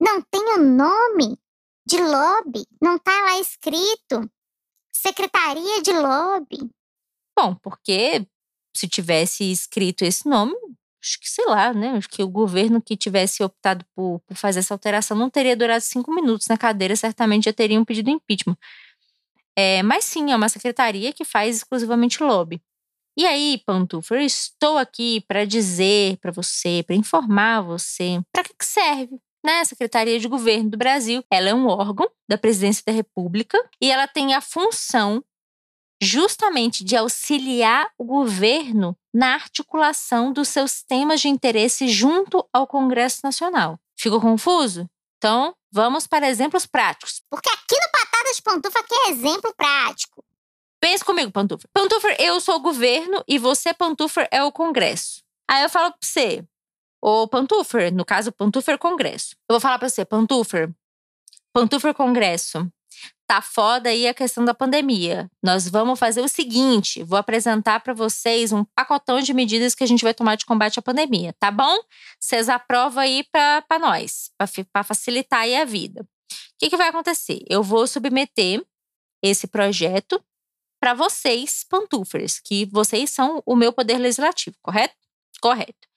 não 0.00 0.22
tem 0.22 0.40
o 0.54 0.62
nome 0.62 1.36
de 1.84 2.00
lobby? 2.00 2.64
Não 2.80 2.96
tá 2.96 3.10
lá 3.10 3.40
escrito 3.40 4.30
Secretaria 4.94 5.82
de 5.82 5.92
Lobby. 5.92 6.70
Bom, 7.36 7.56
porque 7.56 8.24
se 8.74 8.88
tivesse 8.88 9.50
escrito 9.50 10.04
esse 10.04 10.28
nome, 10.28 10.54
acho 11.02 11.18
que 11.20 11.28
sei 11.28 11.44
lá, 11.46 11.74
né? 11.74 11.90
Acho 11.96 12.08
que 12.08 12.22
o 12.22 12.28
governo 12.28 12.80
que 12.80 12.96
tivesse 12.96 13.42
optado 13.42 13.84
por, 13.94 14.20
por 14.20 14.36
fazer 14.36 14.60
essa 14.60 14.72
alteração 14.74 15.16
não 15.16 15.28
teria 15.28 15.56
durado 15.56 15.82
cinco 15.82 16.14
minutos 16.14 16.46
na 16.46 16.56
cadeira, 16.56 16.94
certamente 16.94 17.44
já 17.44 17.52
teriam 17.52 17.84
pedido 17.84 18.10
impeachment. 18.10 18.56
É, 19.56 19.82
mas 19.82 20.04
sim, 20.04 20.30
é 20.32 20.36
uma 20.36 20.48
secretaria 20.48 21.12
que 21.12 21.24
faz 21.24 21.56
exclusivamente 21.56 22.22
lobby. 22.22 22.62
E 23.16 23.26
aí, 23.26 23.60
Pantufa, 23.66 24.14
eu 24.14 24.20
estou 24.22 24.78
aqui 24.78 25.22
para 25.28 25.44
dizer 25.44 26.16
para 26.18 26.32
você, 26.32 26.82
para 26.86 26.96
informar 26.96 27.60
você, 27.60 28.20
para 28.32 28.44
que, 28.44 28.54
que 28.54 28.64
serve 28.64 29.20
né, 29.44 29.60
a 29.60 29.64
Secretaria 29.64 30.18
de 30.18 30.28
Governo 30.28 30.70
do 30.70 30.78
Brasil. 30.78 31.22
Ela 31.30 31.50
é 31.50 31.54
um 31.54 31.66
órgão 31.66 32.08
da 32.28 32.38
Presidência 32.38 32.82
da 32.86 32.92
República 32.92 33.58
e 33.80 33.90
ela 33.90 34.06
tem 34.06 34.34
a 34.34 34.40
função 34.40 35.22
justamente 36.02 36.82
de 36.82 36.96
auxiliar 36.96 37.88
o 37.96 38.04
governo 38.04 38.96
na 39.14 39.34
articulação 39.34 40.32
dos 40.32 40.48
seus 40.48 40.82
temas 40.82 41.20
de 41.20 41.28
interesse 41.28 41.86
junto 41.86 42.44
ao 42.52 42.66
Congresso 42.66 43.20
Nacional. 43.22 43.78
Ficou 43.96 44.20
confuso? 44.20 44.90
Então, 45.16 45.54
vamos 45.70 46.08
para 46.08 46.28
exemplos 46.28 46.66
práticos. 46.66 47.22
Porque 47.30 47.48
aqui 47.48 47.76
no 47.76 47.92
Patada 47.92 48.34
de 48.34 48.42
Pantufa 48.42 48.80
aqui 48.80 48.94
é 48.94 49.10
exemplo 49.10 49.54
prático. 49.56 50.24
Pensa 50.80 51.04
comigo, 51.04 51.30
Pantufa. 51.30 51.68
Pantufa, 51.72 52.08
eu 52.18 52.40
sou 52.40 52.56
o 52.56 52.60
governo 52.60 53.22
e 53.28 53.38
você, 53.38 53.72
Pantufa, 53.72 54.26
é 54.32 54.42
o 54.42 54.50
Congresso. 54.50 55.22
Aí 55.48 55.62
eu 55.62 55.70
falo 55.70 55.92
para 55.92 56.00
você, 56.02 56.44
ô 57.00 57.28
Pantufer, 57.28 57.94
no 57.94 58.04
caso, 58.04 58.32
Pantufer 58.32 58.76
Congresso. 58.76 59.36
Eu 59.48 59.54
vou 59.54 59.60
falar 59.60 59.78
para 59.78 59.88
você, 59.88 60.04
Pantufer, 60.04 60.68
Pantufer 61.52 61.94
Congresso, 61.94 62.68
tá 63.32 63.40
foda 63.40 63.88
aí 63.88 64.06
a 64.06 64.12
questão 64.12 64.44
da 64.44 64.52
pandemia. 64.52 65.30
Nós 65.42 65.66
vamos 65.66 65.98
fazer 65.98 66.20
o 66.20 66.28
seguinte: 66.28 67.02
vou 67.02 67.18
apresentar 67.18 67.80
para 67.80 67.94
vocês 67.94 68.52
um 68.52 68.62
pacotão 68.62 69.20
de 69.20 69.32
medidas 69.32 69.74
que 69.74 69.82
a 69.82 69.86
gente 69.86 70.04
vai 70.04 70.12
tomar 70.12 70.36
de 70.36 70.44
combate 70.44 70.78
à 70.78 70.82
pandemia, 70.82 71.34
tá 71.40 71.50
bom? 71.50 71.78
Vocês 72.20 72.50
aprovam 72.50 73.02
aí 73.02 73.24
para 73.32 73.78
nós, 73.78 74.30
para 74.70 74.84
facilitar 74.84 75.40
aí 75.40 75.56
a 75.56 75.64
vida. 75.64 76.02
O 76.02 76.06
que, 76.58 76.68
que 76.68 76.76
vai 76.76 76.88
acontecer? 76.88 77.42
Eu 77.48 77.62
vou 77.62 77.86
submeter 77.86 78.62
esse 79.24 79.46
projeto 79.46 80.22
para 80.78 80.92
vocês, 80.92 81.64
pantufers, 81.70 82.38
que 82.38 82.66
vocês 82.66 83.08
são 83.08 83.42
o 83.46 83.56
meu 83.56 83.72
poder 83.72 83.96
legislativo, 83.96 84.56
correto? 84.60 84.94
Correto. 85.40 85.91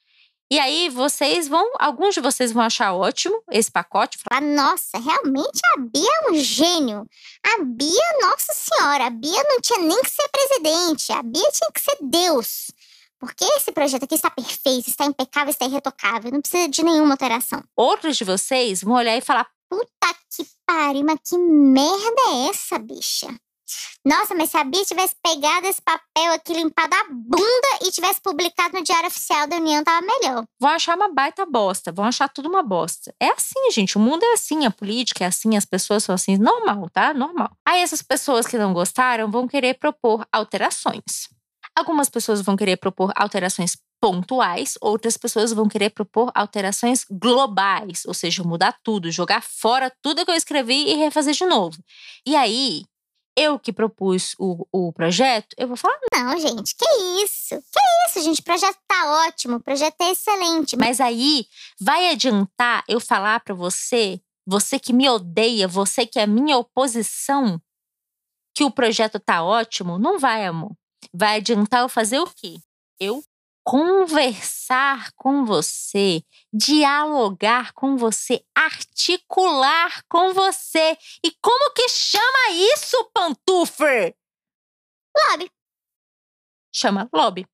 E 0.52 0.60
aí 0.60 0.90
vocês 0.90 1.48
vão, 1.48 1.72
alguns 1.80 2.14
de 2.14 2.22
vocês 2.22 2.52
vão 2.52 2.62
achar 2.62 2.94
ótimo 2.94 3.42
esse 3.52 3.72
pacote. 3.72 4.20
Falar, 4.30 4.42
nossa, 4.42 4.98
realmente 5.00 5.60
a 5.74 5.80
Bia 5.80 6.10
é 6.24 6.32
um 6.32 6.36
gênio. 6.36 7.08
A 7.44 7.64
Bia, 7.64 8.20
nossa 8.22 8.54
senhora, 8.54 9.08
a 9.08 9.10
Bia 9.10 9.44
não 9.50 9.60
tinha 9.60 9.80
nem 9.80 10.02
que 10.04 10.10
ser 10.10 10.30
presidente. 10.30 11.12
A 11.12 11.24
Bia 11.24 11.50
tinha 11.52 11.72
que 11.72 11.82
ser 11.82 11.98
Deus. 12.00 12.68
Porque 13.20 13.44
esse 13.44 13.72
projeto 13.72 14.04
aqui 14.04 14.14
está 14.14 14.30
perfeito, 14.30 14.88
está 14.88 15.06
impecável, 15.06 15.50
está 15.50 15.66
irretocável, 15.66 16.32
não 16.32 16.42
precisa 16.42 16.68
de 16.70 16.84
nenhuma 16.84 17.14
alteração. 17.14 17.64
Outros 17.75 18.18
de 18.18 18.24
vocês 18.24 18.84
vão 18.84 18.94
olhar 18.94 19.18
e 19.18 19.22
falar: 19.22 19.48
Puta 19.68 20.16
que 20.30 20.46
pariu, 20.66 21.04
mas 21.04 21.20
que 21.28 21.38
merda 21.38 22.22
é 22.28 22.50
essa, 22.50 22.78
bicha? 22.78 23.28
Nossa, 24.05 24.36
mas 24.36 24.51
se 24.51 24.57
a 24.57 24.63
Bia 24.63 24.84
tivesse 24.86 25.15
pegado 25.24 25.65
esse 25.65 25.81
papel 25.81 26.34
aqui, 26.34 26.53
limpado 26.53 26.93
a 26.93 27.03
bunda 27.10 27.86
e 27.86 27.91
tivesse 27.91 28.22
publicado 28.22 28.77
no 28.77 28.84
Diário 28.84 29.07
Oficial 29.07 29.48
da 29.48 29.55
União, 29.55 29.84
tava 29.84 30.05
melhor. 30.05 30.45
Vão 30.60 30.69
achar 30.69 30.95
uma 30.95 31.12
baita 31.12 31.45
bosta, 31.45 31.91
vão 31.91 32.05
achar 32.05 32.29
tudo 32.29 32.48
uma 32.48 32.62
bosta. 32.62 33.13
É 33.19 33.29
assim, 33.29 33.72
gente, 33.72 33.98
o 33.98 34.00
mundo 34.00 34.24
é 34.24 34.34
assim, 34.34 34.65
a 34.65 34.72
política 34.72 35.24
é 35.24 35.27
assim, 35.27 35.57
as 35.57 35.65
pessoas 35.65 36.03
são 36.03 36.13
assim, 36.13 36.38
normal, 36.38 36.89
tá? 36.91 37.13
Normal. 37.13 37.51
Aí 37.67 37.81
essas 37.81 38.01
pessoas 38.01 38.45
que 38.45 38.57
não 38.57 38.74
gostaram 38.74 39.29
vão 39.29 39.48
querer 39.48 39.75
propor 39.79 40.25
alterações. 40.31 41.29
Algumas 41.75 42.10
pessoas 42.10 42.41
vão 42.41 42.55
querer 42.55 42.77
propor 42.77 43.12
alterações 43.15 43.75
pontuais, 44.00 44.77
outras 44.81 45.17
pessoas 45.17 45.51
vão 45.51 45.67
querer 45.67 45.89
propor 45.89 46.31
alterações 46.36 47.05
globais, 47.10 48.03
ou 48.05 48.13
seja, 48.13 48.43
mudar 48.43 48.77
tudo, 48.84 49.12
jogar 49.12 49.41
fora 49.41 49.91
tudo 50.01 50.24
que 50.24 50.31
eu 50.31 50.36
escrevi 50.36 50.89
e 50.89 50.95
refazer 50.95 51.34
de 51.34 51.45
novo. 51.45 51.77
E 52.25 52.36
aí, 52.36 52.84
eu 53.36 53.60
que 53.60 53.74
propus 53.74 54.34
o, 54.39 54.65
o 54.72 54.94
projeto, 54.94 55.54
eu 55.58 55.68
vou 55.68 55.75
falar. 55.75 55.98
Não, 56.13 56.39
gente, 56.39 56.75
que 56.75 56.86
isso? 57.24 57.56
Que 57.72 57.80
isso, 58.08 58.24
gente? 58.24 58.42
O 58.42 58.44
projeto 58.44 58.77
tá 58.88 59.27
ótimo, 59.27 59.58
o 59.58 59.63
projeto 59.63 60.00
é 60.01 60.12
excelente. 60.12 60.77
Mas 60.77 61.01
aí 61.01 61.46
vai 61.80 62.10
adiantar 62.10 62.84
eu 62.88 63.00
falar 63.00 63.42
para 63.42 63.54
você, 63.54 64.22
você 64.46 64.80
que 64.80 64.94
me 64.94 65.10
odeia, 65.10 65.68
você 65.68 66.06
que 66.06 66.20
é 66.20 66.25
minha 66.25 66.58
oposição, 66.58 67.62
que 68.56 68.63
o 68.63 68.72
projeto 68.72 69.20
tá 69.20 69.44
ótimo? 69.44 70.00
Não 70.00 70.18
vai, 70.18 70.46
amor. 70.46 70.72
Vai 71.13 71.38
adiantar 71.38 71.82
eu 71.82 71.89
fazer 71.89 72.20
o 72.20 72.27
quê? 72.27 72.58
Eu 73.00 73.22
conversar 73.65 75.12
com 75.15 75.43
você, 75.43 76.24
dialogar 76.53 77.74
com 77.74 77.98
você, 77.98 78.45
articular 78.53 80.03
com 80.07 80.36
você. 80.36 80.95
E 81.25 81.31
como 81.41 81.74
que 81.74 81.89
chama 81.89 82.51
isso, 82.51 83.10
Pantufer? 83.12 84.15
Lobby. 85.17 85.50
Chama 86.72 87.10
lobby. 87.12 87.48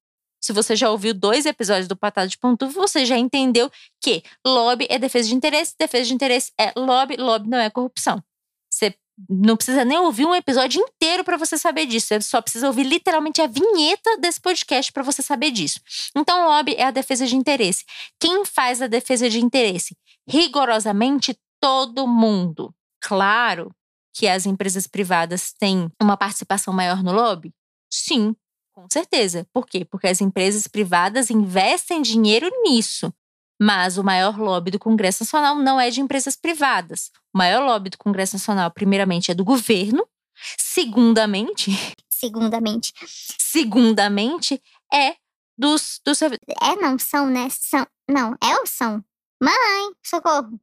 Se 0.43 0.51
você 0.51 0.75
já 0.75 0.89
ouviu 0.91 1.13
dois 1.13 1.45
episódios 1.45 1.87
do 1.87 1.95
Patado 1.95 2.27
de 2.27 2.37
Pantufa, 2.37 2.73
você 2.73 3.05
já 3.05 3.17
entendeu 3.17 3.71
que 4.01 4.21
lobby 4.45 4.87
é 4.89 4.99
defesa 4.99 5.29
de 5.29 5.35
interesse, 5.35 5.75
defesa 5.79 6.07
de 6.07 6.13
interesse 6.13 6.51
é 6.59 6.73
lobby, 6.77 7.15
lobby 7.15 7.47
não 7.47 7.59
é 7.59 7.69
corrupção. 7.69 8.21
Não 9.29 9.55
precisa 9.55 9.85
nem 9.85 9.97
ouvir 9.97 10.25
um 10.25 10.35
episódio 10.35 10.81
inteiro 10.81 11.23
para 11.23 11.37
você 11.37 11.57
saber 11.57 11.85
disso. 11.85 12.07
Você 12.07 12.21
só 12.21 12.41
precisa 12.41 12.67
ouvir 12.67 12.83
literalmente 12.83 13.41
a 13.41 13.47
vinheta 13.47 14.17
desse 14.17 14.39
podcast 14.39 14.91
para 14.91 15.03
você 15.03 15.21
saber 15.21 15.51
disso. 15.51 15.79
Então, 16.15 16.43
o 16.43 16.49
lobby 16.49 16.73
é 16.75 16.85
a 16.85 16.91
defesa 16.91 17.25
de 17.25 17.35
interesse. 17.35 17.85
Quem 18.19 18.45
faz 18.45 18.81
a 18.81 18.87
defesa 18.87 19.29
de 19.29 19.39
interesse? 19.39 19.95
Rigorosamente 20.27 21.37
todo 21.59 22.07
mundo. 22.07 22.73
Claro 23.01 23.71
que 24.13 24.27
as 24.27 24.45
empresas 24.45 24.87
privadas 24.87 25.53
têm 25.53 25.89
uma 26.01 26.17
participação 26.17 26.73
maior 26.73 27.03
no 27.03 27.11
lobby? 27.11 27.53
Sim, 27.91 28.35
com 28.73 28.85
certeza. 28.91 29.47
Por 29.53 29.65
quê? 29.65 29.85
Porque 29.85 30.07
as 30.07 30.21
empresas 30.21 30.67
privadas 30.67 31.29
investem 31.29 32.01
dinheiro 32.01 32.49
nisso. 32.63 33.13
Mas 33.63 33.99
o 33.99 34.03
maior 34.03 34.39
lobby 34.39 34.71
do 34.71 34.79
Congresso 34.79 35.21
Nacional 35.21 35.55
não 35.55 35.79
é 35.79 35.91
de 35.91 36.01
empresas 36.01 36.35
privadas. 36.35 37.11
O 37.31 37.37
maior 37.37 37.63
lobby 37.63 37.91
do 37.91 37.97
Congresso 37.99 38.33
Nacional, 38.33 38.71
primeiramente, 38.71 39.29
é 39.29 39.35
do 39.35 39.45
governo. 39.45 40.03
Segundamente. 40.57 41.69
Segundamente. 42.09 42.91
Segundamente, 43.39 44.59
é 44.91 45.15
dos, 45.55 46.01
dos 46.03 46.19
É, 46.23 46.75
não, 46.81 46.97
são, 46.97 47.27
né? 47.27 47.49
São. 47.51 47.85
Não, 48.09 48.35
é 48.43 48.57
ou 48.59 48.65
são? 48.65 49.03
Mãe, 49.39 49.91
socorro. 50.03 50.59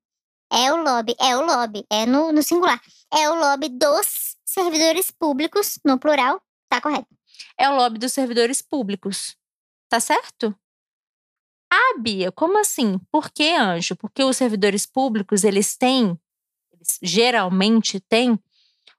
É 0.51 0.73
o 0.73 0.83
lobby, 0.83 1.15
é 1.21 1.37
o 1.37 1.47
lobby, 1.47 1.87
é 1.89 2.05
no, 2.05 2.33
no 2.33 2.43
singular. 2.43 2.81
É 3.13 3.31
o 3.31 3.39
lobby 3.39 3.69
dos 3.69 4.37
servidores 4.45 5.11
públicos, 5.13 5.79
no 5.85 6.01
plural, 6.01 6.43
tá 6.69 6.81
correto. 6.81 7.07
É 7.57 7.71
o 7.71 7.77
lobby 7.77 7.99
dos 7.99 8.13
servidores 8.13 8.61
públicos. 8.61 9.37
Tá 9.89 10.01
certo? 10.01 10.53
Ah, 11.81 11.99
Bia, 12.01 12.33
como 12.33 12.59
assim? 12.59 12.99
Por 13.11 13.31
que, 13.31 13.55
Anjo? 13.55 13.95
Porque 13.95 14.25
os 14.25 14.37
servidores 14.37 14.85
públicos, 14.85 15.45
eles 15.45 15.77
têm, 15.77 16.19
eles 16.73 16.99
geralmente 17.01 18.01
têm 18.01 18.37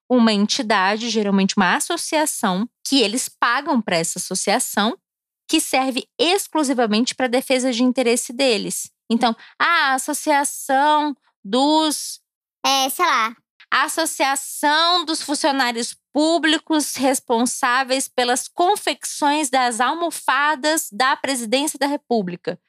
uma 0.07 0.31
entidade, 0.31 1.09
geralmente 1.09 1.57
uma 1.57 1.75
associação, 1.75 2.67
que 2.88 3.01
eles 3.01 3.27
pagam 3.27 3.81
para 3.81 3.98
essa 3.98 4.17
associação, 4.17 4.98
que 5.45 5.59
serve 5.59 6.07
exclusivamente 6.17 7.13
para 7.13 7.27
defesa 7.27 7.69
de 7.74 7.83
interesse 7.83 8.31
deles. 8.31 8.89
Então, 9.09 9.36
a 9.59 9.95
associação 9.95 11.15
dos. 11.43 12.21
É, 12.65 12.89
sei 12.89 13.05
lá. 13.05 13.36
A 13.71 13.83
associação 13.83 15.05
dos 15.05 15.21
funcionários 15.21 15.95
públicos 16.13 16.95
responsáveis 16.95 18.07
pelas 18.07 18.48
confecções 18.48 19.50
das 19.50 19.79
almofadas 19.79 20.89
da 20.91 21.15
presidência 21.15 21.77
da 21.77 21.86
República. 21.86 22.59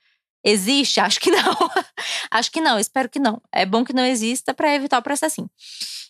Existe? 0.45 1.01
Acho 1.01 1.21
que 1.21 1.31
não. 1.31 1.57
Acho 2.31 2.51
que 2.51 2.61
não, 2.61 2.79
espero 2.79 3.09
que 3.09 3.19
não. 3.19 3.41
É 3.53 3.67
bom 3.67 3.85
que 3.85 3.93
não 3.93 4.05
exista 4.05 4.55
para 4.55 4.75
evitar 4.75 4.99
o 4.99 5.03
processinho. 5.03 5.51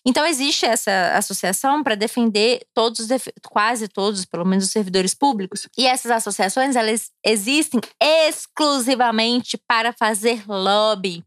Então, 0.04 0.26
existe 0.26 0.64
essa 0.64 1.12
associação 1.14 1.82
para 1.82 1.94
defender 1.94 2.66
todos, 2.74 3.06
quase 3.42 3.86
todos, 3.86 4.24
pelo 4.24 4.46
menos 4.46 4.64
os 4.64 4.70
servidores 4.70 5.14
públicos. 5.14 5.68
E 5.76 5.86
essas 5.86 6.10
associações, 6.10 6.74
elas 6.74 7.10
existem 7.24 7.80
exclusivamente 8.00 9.58
para 9.68 9.92
fazer 9.92 10.42
lobby. 10.48 11.22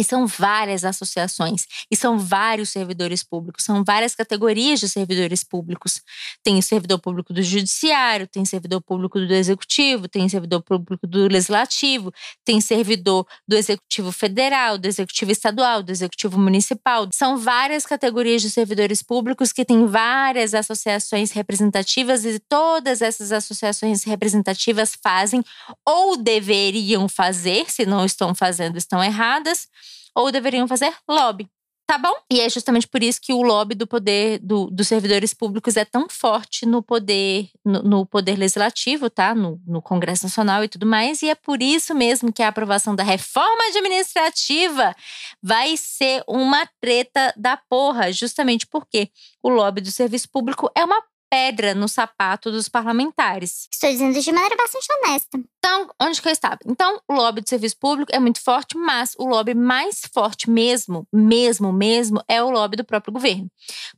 E 0.00 0.04
são 0.04 0.26
várias 0.26 0.82
associações, 0.82 1.66
e 1.90 1.94
são 1.94 2.18
vários 2.18 2.70
servidores 2.70 3.22
públicos, 3.22 3.62
são 3.62 3.84
várias 3.84 4.14
categorias 4.14 4.80
de 4.80 4.88
servidores 4.88 5.44
públicos. 5.44 6.00
Tem 6.42 6.58
o 6.58 6.62
servidor 6.62 6.98
público 6.98 7.34
do 7.34 7.42
judiciário, 7.42 8.26
tem 8.26 8.46
servidor 8.46 8.80
público 8.80 9.20
do 9.20 9.34
executivo, 9.34 10.08
tem 10.08 10.26
servidor 10.26 10.62
público 10.62 11.06
do 11.06 11.28
legislativo, 11.28 12.10
tem 12.42 12.62
servidor 12.62 13.26
do 13.46 13.54
executivo 13.54 14.10
federal, 14.10 14.78
do 14.78 14.88
executivo 14.88 15.32
estadual, 15.32 15.82
do 15.82 15.92
executivo 15.92 16.38
municipal. 16.38 17.06
São 17.12 17.36
várias 17.36 17.84
categorias 17.84 18.40
de 18.40 18.48
servidores 18.48 19.02
públicos 19.02 19.52
que 19.52 19.66
têm 19.66 19.84
várias 19.84 20.54
associações 20.54 21.30
representativas 21.30 22.24
e 22.24 22.38
todas 22.38 23.02
essas 23.02 23.32
associações 23.32 24.02
representativas 24.04 24.96
fazem 25.02 25.44
ou 25.84 26.16
deveriam 26.16 27.06
fazer, 27.06 27.70
se 27.70 27.84
não 27.84 28.06
estão 28.06 28.34
fazendo, 28.34 28.78
estão 28.78 29.04
erradas 29.04 29.68
ou 30.14 30.30
deveriam 30.32 30.68
fazer 30.68 30.94
lobby. 31.08 31.48
Tá 31.90 31.98
bom? 31.98 32.14
E 32.30 32.40
é 32.40 32.48
justamente 32.48 32.86
por 32.86 33.02
isso 33.02 33.20
que 33.20 33.32
o 33.32 33.42
lobby 33.42 33.74
do 33.74 33.84
poder 33.84 34.38
do, 34.38 34.70
dos 34.70 34.86
servidores 34.86 35.34
públicos 35.34 35.76
é 35.76 35.84
tão 35.84 36.08
forte 36.08 36.64
no 36.64 36.84
poder 36.84 37.50
no, 37.64 37.82
no 37.82 38.06
poder 38.06 38.38
legislativo, 38.38 39.10
tá? 39.10 39.34
No, 39.34 39.60
no, 39.66 39.82
Congresso 39.82 40.22
Nacional 40.22 40.62
e 40.62 40.68
tudo 40.68 40.86
mais. 40.86 41.20
E 41.20 41.28
é 41.28 41.34
por 41.34 41.60
isso 41.60 41.92
mesmo 41.92 42.32
que 42.32 42.44
a 42.44 42.48
aprovação 42.48 42.94
da 42.94 43.02
reforma 43.02 43.64
administrativa 43.70 44.94
vai 45.42 45.76
ser 45.76 46.22
uma 46.28 46.64
treta 46.80 47.34
da 47.36 47.56
porra, 47.56 48.12
justamente 48.12 48.68
porque 48.68 49.10
o 49.42 49.48
lobby 49.48 49.80
do 49.80 49.90
serviço 49.90 50.28
público 50.30 50.70
é 50.76 50.84
uma 50.84 51.02
pedra 51.30 51.74
no 51.74 51.88
sapato 51.88 52.50
dos 52.50 52.68
parlamentares. 52.68 53.68
Estou 53.72 53.90
dizendo 53.90 54.20
de 54.20 54.32
maneira 54.32 54.56
bastante 54.56 54.86
honesta. 54.92 55.40
Então, 55.58 55.88
onde 56.00 56.20
que 56.20 56.26
eu 56.26 56.32
estava? 56.32 56.58
Então, 56.66 57.00
o 57.06 57.14
lobby 57.14 57.42
do 57.42 57.48
serviço 57.48 57.76
público 57.78 58.10
é 58.14 58.18
muito 58.18 58.42
forte, 58.42 58.76
mas 58.76 59.14
o 59.18 59.26
lobby 59.26 59.54
mais 59.54 60.00
forte 60.12 60.50
mesmo, 60.50 61.06
mesmo, 61.12 61.72
mesmo, 61.72 62.22
é 62.26 62.42
o 62.42 62.50
lobby 62.50 62.76
do 62.76 62.84
próprio 62.84 63.12
governo. 63.12 63.48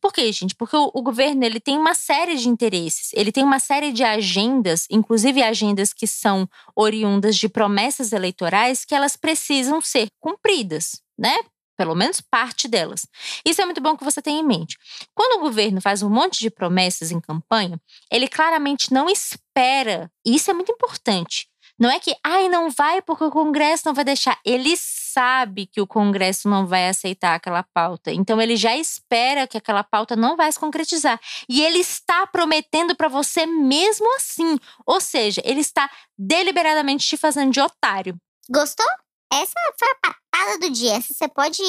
Por 0.01 0.12
quê, 0.12 0.31
gente? 0.33 0.55
Porque 0.55 0.77
o, 0.77 0.91
o 0.93 1.03
governo 1.03 1.45
ele 1.45 1.61
tem 1.61 1.79
uma 1.79 1.95
série 1.95 2.37
de 2.37 2.49
interesses, 2.49 3.11
ele 3.15 3.33
tem 3.33 3.45
uma 3.45 3.59
série 3.59 3.93
de 3.93 4.05
agendas, 4.05 4.87
inclusive 4.91 5.43
agendas 5.43 5.93
que 5.93 6.07
são 6.07 6.49
oriundas 6.77 7.37
de 7.37 7.49
promessas 7.49 8.12
eleitorais 8.12 8.85
que 8.85 8.95
elas 8.95 9.17
precisam 9.17 9.81
ser 9.81 10.09
cumpridas, 10.21 11.01
né? 11.19 11.39
Pelo 11.76 11.95
menos 11.95 12.21
parte 12.21 12.69
delas. 12.69 13.07
Isso 13.45 13.61
é 13.61 13.64
muito 13.64 13.81
bom 13.81 13.97
que 13.97 14.05
você 14.05 14.21
tenha 14.21 14.41
em 14.41 14.47
mente. 14.47 14.76
Quando 15.14 15.38
o 15.38 15.43
governo 15.43 15.81
faz 15.81 16.02
um 16.02 16.11
monte 16.11 16.41
de 16.41 16.50
promessas 16.50 17.11
em 17.11 17.21
campanha, 17.21 17.81
ele 18.11 18.29
claramente 18.29 18.93
não 18.93 19.09
espera, 19.09 20.11
e 20.25 20.35
isso 20.35 20.50
é 20.50 20.55
muito 20.55 20.73
importante. 20.73 21.49
Não 21.79 21.91
é 21.91 21.99
que, 21.99 22.14
ai, 22.25 22.49
não 22.49 22.71
vai 22.71 23.02
porque 23.02 23.25
o 23.25 23.31
Congresso 23.31 23.83
não 23.87 23.95
vai 23.95 24.05
deixar. 24.05 24.38
Ele 24.45 24.76
sabe 24.76 25.67
que 25.67 25.81
o 25.81 25.87
Congresso 25.87 26.49
não 26.49 26.64
vai 26.64 26.88
aceitar 26.88 27.35
aquela 27.35 27.62
pauta. 27.62 28.12
Então, 28.12 28.41
ele 28.41 28.57
já 28.57 28.76
espera 28.76 29.49
que 29.49 29.59
aquela 29.59 29.83
pauta 29.83 30.14
não 30.14 30.37
vai 30.37 30.52
se 30.52 30.61
concretizar. 30.61 31.21
E 31.49 31.61
ele 31.61 31.79
está 31.79 32.25
prometendo 32.26 32.95
para 32.95 33.09
você 33.09 33.47
mesmo 33.47 34.14
assim. 34.14 34.59
Ou 34.87 35.00
seja, 35.00 35.43
ele 35.45 35.61
está 35.61 35.91
deliberadamente 36.17 37.05
te 37.05 37.17
fazendo 37.17 37.50
de 37.50 37.61
otário. 37.61 38.17
Gostou? 38.49 38.87
Essa 39.33 39.55
foi 39.79 39.88
a 40.05 40.22
patada 40.43 40.59
do 40.59 40.71
dia. 40.71 40.95
Essa 40.95 41.15
você 41.15 41.29
pode 41.29 41.63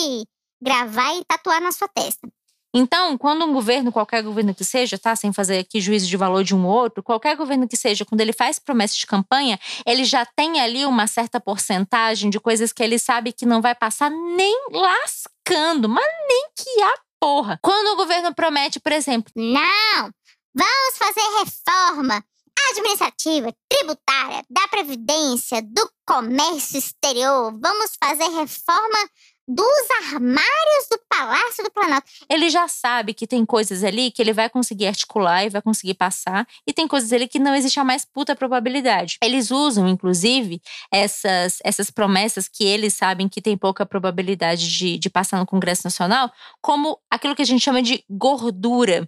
gravar 0.62 1.14
e 1.16 1.24
tatuar 1.26 1.62
na 1.62 1.72
sua 1.72 1.88
testa. 1.88 2.28
Então, 2.76 3.16
quando 3.20 3.46
um 3.46 3.54
governo, 3.54 3.92
qualquer 3.92 4.24
governo 4.24 4.56
que 4.56 4.66
seja, 4.66 4.98
tá? 4.98 5.16
Sem 5.16 5.32
fazer 5.32 5.60
aqui 5.60 5.80
juízo 5.80 6.08
de 6.08 6.18
valor 6.18 6.44
de 6.44 6.56
um 6.56 6.66
ou 6.66 6.74
outro, 6.74 7.04
qualquer 7.04 7.36
governo 7.36 7.68
que 7.68 7.78
seja, 7.78 8.04
quando 8.04 8.22
ele 8.22 8.34
faz 8.34 8.58
promessa 8.58 8.96
de 8.96 9.06
campanha, 9.06 9.60
ele 9.86 10.04
já 10.04 10.26
tem 10.26 10.60
ali 10.60 10.84
uma 10.84 11.06
certa 11.06 11.40
porcentagem 11.40 12.32
de 12.32 12.40
coisas 12.40 12.74
que 12.74 12.82
ele 12.82 12.98
sabe 12.98 13.32
que 13.32 13.46
não 13.46 13.62
vai 13.62 13.76
passar 13.76 14.10
nem 14.10 14.58
lascando, 14.72 15.88
mas 15.88 16.06
nem 16.28 16.48
que 16.58 16.82
a 16.82 16.94
porra. 17.20 17.60
Quando 17.62 17.94
o 17.94 17.96
governo 17.96 18.34
promete, 18.34 18.80
por 18.80 18.92
exemplo, 18.92 19.32
não, 19.36 20.10
vamos 20.56 20.98
fazer 20.98 21.22
reforma 21.44 22.26
administrativa, 22.72 23.54
tributária, 23.70 24.44
da 24.50 24.68
previdência, 24.68 25.62
do 25.62 25.90
comércio 26.06 26.78
exterior. 26.78 27.52
Vamos 27.62 27.92
fazer 28.02 28.28
reforma 28.30 29.10
dos 29.48 29.90
armários 30.14 30.88
do 30.90 31.00
Palácio 31.10 31.64
do 31.64 31.72
Planalto. 31.72 32.10
Ele 32.30 32.50
já 32.50 32.68
sabe 32.68 33.14
que 33.14 33.28
tem 33.28 33.46
coisas 33.46 33.84
ali 33.84 34.10
que 34.10 34.22
ele 34.22 34.34
vai 34.34 34.50
conseguir 34.50 34.88
articular 34.88 35.46
e 35.46 35.50
vai 35.50 35.62
conseguir 35.62 35.96
passar, 35.96 36.48
e 36.66 36.74
tem 36.74 36.88
coisas 36.88 37.12
ali 37.12 37.28
que 37.28 37.40
não 37.40 37.54
existe 37.54 37.80
a 37.80 37.84
mais 37.84 38.06
puta 38.06 38.36
probabilidade. 38.36 39.18
Eles 39.22 39.52
usam, 39.52 39.88
inclusive, 39.88 40.62
essas, 40.92 41.60
essas 41.64 41.92
promessas 41.92 42.48
que 42.48 42.64
eles 42.64 42.94
sabem 42.94 43.28
que 43.28 43.42
tem 43.42 43.58
pouca 43.58 43.86
probabilidade 43.86 44.78
de, 44.78 44.98
de 44.98 45.10
passar 45.10 45.40
no 45.40 45.46
Congresso 45.46 45.82
Nacional, 45.84 46.32
como 46.62 46.98
aquilo 47.12 47.36
que 47.36 47.42
a 47.42 47.46
gente 47.46 47.64
chama 47.64 47.82
de 47.82 48.04
gordura. 48.10 49.08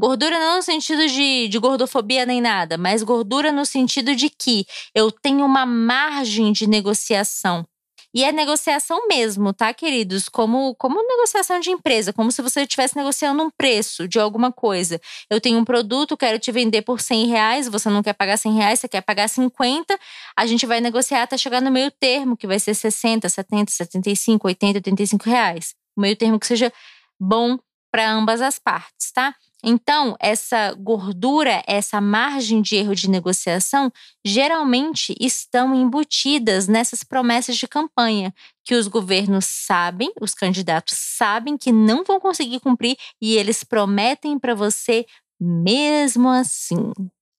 Gordura 0.00 0.38
não 0.38 0.56
no 0.56 0.62
sentido 0.62 1.06
de, 1.06 1.46
de 1.48 1.58
gordofobia 1.58 2.24
nem 2.24 2.40
nada, 2.40 2.78
mas 2.78 3.02
gordura 3.02 3.52
no 3.52 3.66
sentido 3.66 4.16
de 4.16 4.30
que 4.30 4.66
eu 4.94 5.12
tenho 5.12 5.44
uma 5.44 5.66
margem 5.66 6.52
de 6.52 6.66
negociação. 6.66 7.66
E 8.14 8.24
é 8.24 8.32
negociação 8.32 9.06
mesmo, 9.06 9.52
tá, 9.52 9.74
queridos? 9.74 10.26
Como, 10.26 10.74
como 10.76 11.06
negociação 11.06 11.60
de 11.60 11.68
empresa, 11.68 12.14
como 12.14 12.32
se 12.32 12.40
você 12.40 12.62
estivesse 12.62 12.96
negociando 12.96 13.42
um 13.42 13.50
preço 13.50 14.08
de 14.08 14.18
alguma 14.18 14.50
coisa. 14.50 14.98
Eu 15.28 15.38
tenho 15.38 15.58
um 15.58 15.66
produto, 15.66 16.16
quero 16.16 16.38
te 16.38 16.50
vender 16.50 16.80
por 16.80 16.98
100 16.98 17.26
reais, 17.26 17.68
você 17.68 17.90
não 17.90 18.02
quer 18.02 18.14
pagar 18.14 18.38
100 18.38 18.54
reais, 18.54 18.80
você 18.80 18.88
quer 18.88 19.02
pagar 19.02 19.28
50, 19.28 19.98
a 20.34 20.46
gente 20.46 20.64
vai 20.64 20.80
negociar 20.80 21.24
até 21.24 21.36
chegar 21.36 21.60
no 21.60 21.70
meio 21.70 21.90
termo, 21.90 22.38
que 22.38 22.46
vai 22.46 22.58
ser 22.58 22.72
60, 22.72 23.28
70, 23.28 23.70
75, 23.70 24.48
80, 24.48 24.78
85 24.78 25.28
reais. 25.28 25.74
O 25.94 26.00
meio 26.00 26.16
termo 26.16 26.40
que 26.40 26.46
seja 26.46 26.72
bom 27.20 27.58
para 27.92 28.10
ambas 28.10 28.40
as 28.40 28.58
partes, 28.58 29.12
tá? 29.12 29.34
Então, 29.62 30.16
essa 30.18 30.72
gordura, 30.74 31.62
essa 31.66 32.00
margem 32.00 32.62
de 32.62 32.76
erro 32.76 32.94
de 32.94 33.10
negociação, 33.10 33.92
geralmente 34.24 35.14
estão 35.20 35.74
embutidas 35.74 36.66
nessas 36.66 37.04
promessas 37.04 37.56
de 37.56 37.68
campanha, 37.68 38.34
que 38.64 38.74
os 38.74 38.88
governos 38.88 39.44
sabem, 39.44 40.12
os 40.20 40.34
candidatos 40.34 40.96
sabem 40.96 41.56
que 41.58 41.72
não 41.72 42.04
vão 42.04 42.18
conseguir 42.18 42.60
cumprir 42.60 42.96
e 43.20 43.36
eles 43.36 43.62
prometem 43.62 44.38
para 44.38 44.54
você 44.54 45.06
mesmo 45.38 46.28
assim. 46.28 46.92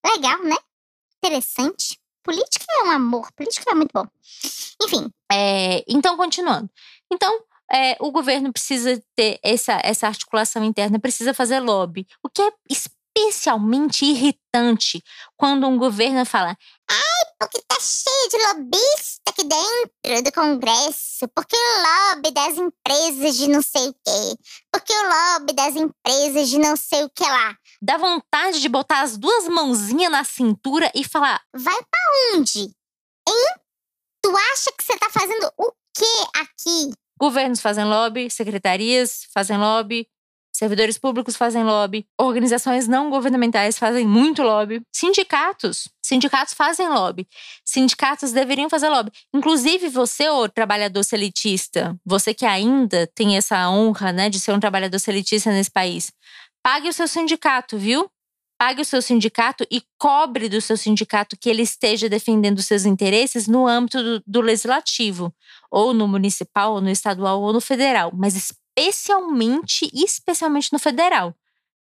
Legal, 0.06 0.44
né? 0.44 0.56
Interessante. 1.24 2.00
Política 2.24 2.66
é 2.70 2.84
um 2.84 2.92
amor, 2.92 3.32
política 3.34 3.72
é 3.72 3.76
muito 3.76 3.92
bom. 3.94 4.06
Enfim. 4.84 5.10
É, 5.32 5.84
então, 5.88 6.16
continuando. 6.18 6.70
Então, 7.12 7.44
é, 7.72 7.96
o 8.00 8.12
governo 8.12 8.52
precisa 8.52 9.02
ter 9.16 9.40
essa, 9.42 9.80
essa 9.84 10.08
articulação 10.08 10.64
interna, 10.64 11.00
precisa 11.00 11.34
fazer 11.34 11.60
lobby. 11.60 12.06
O 12.22 12.30
que 12.30 12.42
é 12.42 12.52
especialmente 12.70 14.06
irritante 14.06 15.04
quando 15.38 15.68
um 15.68 15.78
governo 15.78 16.26
fala: 16.26 16.58
Ai, 16.90 17.26
porque 17.40 17.62
tá 17.68 17.78
cheio 17.80 18.30
de 18.30 18.38
lobista 18.48 19.22
aqui 19.30 19.44
dentro 19.44 20.24
do 20.24 20.32
Congresso, 20.34 21.28
porque 21.36 21.56
o 21.56 22.14
lobby 22.14 22.32
das 22.32 22.58
empresas 22.58 23.38
de 23.38 23.48
não 23.48 23.62
sei 23.62 23.90
o 23.90 23.94
quê, 23.94 24.38
porque 24.72 24.94
o 24.94 25.08
lobby 25.08 25.54
das 25.54 25.76
empresas 25.76 26.50
de 26.50 26.58
não 26.58 26.76
sei 26.76 27.04
o 27.04 27.10
que 27.10 27.24
lá. 27.24 27.56
Dá 27.82 27.98
vontade 27.98 28.60
de 28.60 28.70
botar 28.70 29.02
as 29.02 29.18
duas 29.18 29.48
mãozinhas 29.48 30.12
na 30.12 30.24
cintura 30.24 30.92
e 30.94 31.04
falar: 31.04 31.42
Vai 31.56 31.80
pra 31.80 32.38
onde? 32.38 32.60
Hein? 33.28 33.56
Tu 34.24 34.30
acha 34.30 34.72
que 34.78 34.84
você 34.84 34.98
tá 34.98 35.10
fazendo 35.10 35.52
o 35.58 35.72
quê 35.96 36.06
aqui? 36.36 36.94
Governos 37.22 37.62
fazem 37.62 37.86
lobby, 37.86 38.32
secretarias 38.32 39.28
fazem 39.32 39.56
lobby, 39.56 40.08
servidores 40.52 40.98
públicos 40.98 41.36
fazem 41.36 41.64
lobby, 41.64 42.04
organizações 42.20 42.88
não 42.88 43.12
governamentais 43.12 43.78
fazem 43.78 44.08
muito 44.08 44.42
lobby, 44.42 44.82
sindicatos, 44.92 45.88
sindicatos 46.04 46.56
fazem 46.56 46.90
lobby, 46.90 47.28
sindicatos 47.64 48.32
deveriam 48.32 48.68
fazer 48.68 48.90
lobby. 48.90 49.12
Inclusive 49.32 49.88
você, 49.88 50.30
o 50.30 50.50
trabalhador 50.50 51.04
selitista, 51.04 51.96
você 52.04 52.34
que 52.34 52.44
ainda 52.44 53.06
tem 53.14 53.38
essa 53.38 53.70
honra, 53.70 54.12
né, 54.12 54.28
de 54.28 54.40
ser 54.40 54.54
um 54.54 54.60
trabalhador 54.60 54.98
selitista 54.98 55.52
nesse 55.52 55.70
país, 55.70 56.12
pague 56.64 56.90
o 56.90 56.94
seu 56.94 57.08
sindicato, 57.08 57.78
viu? 57.78 58.10
Pague 58.62 58.80
o 58.80 58.86
seu 58.86 59.02
sindicato 59.02 59.66
e 59.72 59.82
cobre 59.98 60.48
do 60.48 60.62
seu 60.62 60.78
sindicato 60.78 61.36
que 61.36 61.50
ele 61.50 61.64
esteja 61.64 62.08
defendendo 62.08 62.62
seus 62.62 62.86
interesses 62.86 63.48
no 63.48 63.66
âmbito 63.66 64.04
do, 64.04 64.24
do 64.28 64.40
legislativo, 64.40 65.34
ou 65.72 65.96
no 65.96 66.08
municipal, 66.08 66.74
ou 66.74 66.80
no 66.80 66.92
estadual, 66.92 67.42
ou 67.42 67.52
no 67.52 67.60
federal, 67.60 68.12
mas 68.14 68.36
especialmente, 68.36 69.90
especialmente 69.92 70.72
no 70.72 70.78
federal. 70.78 71.34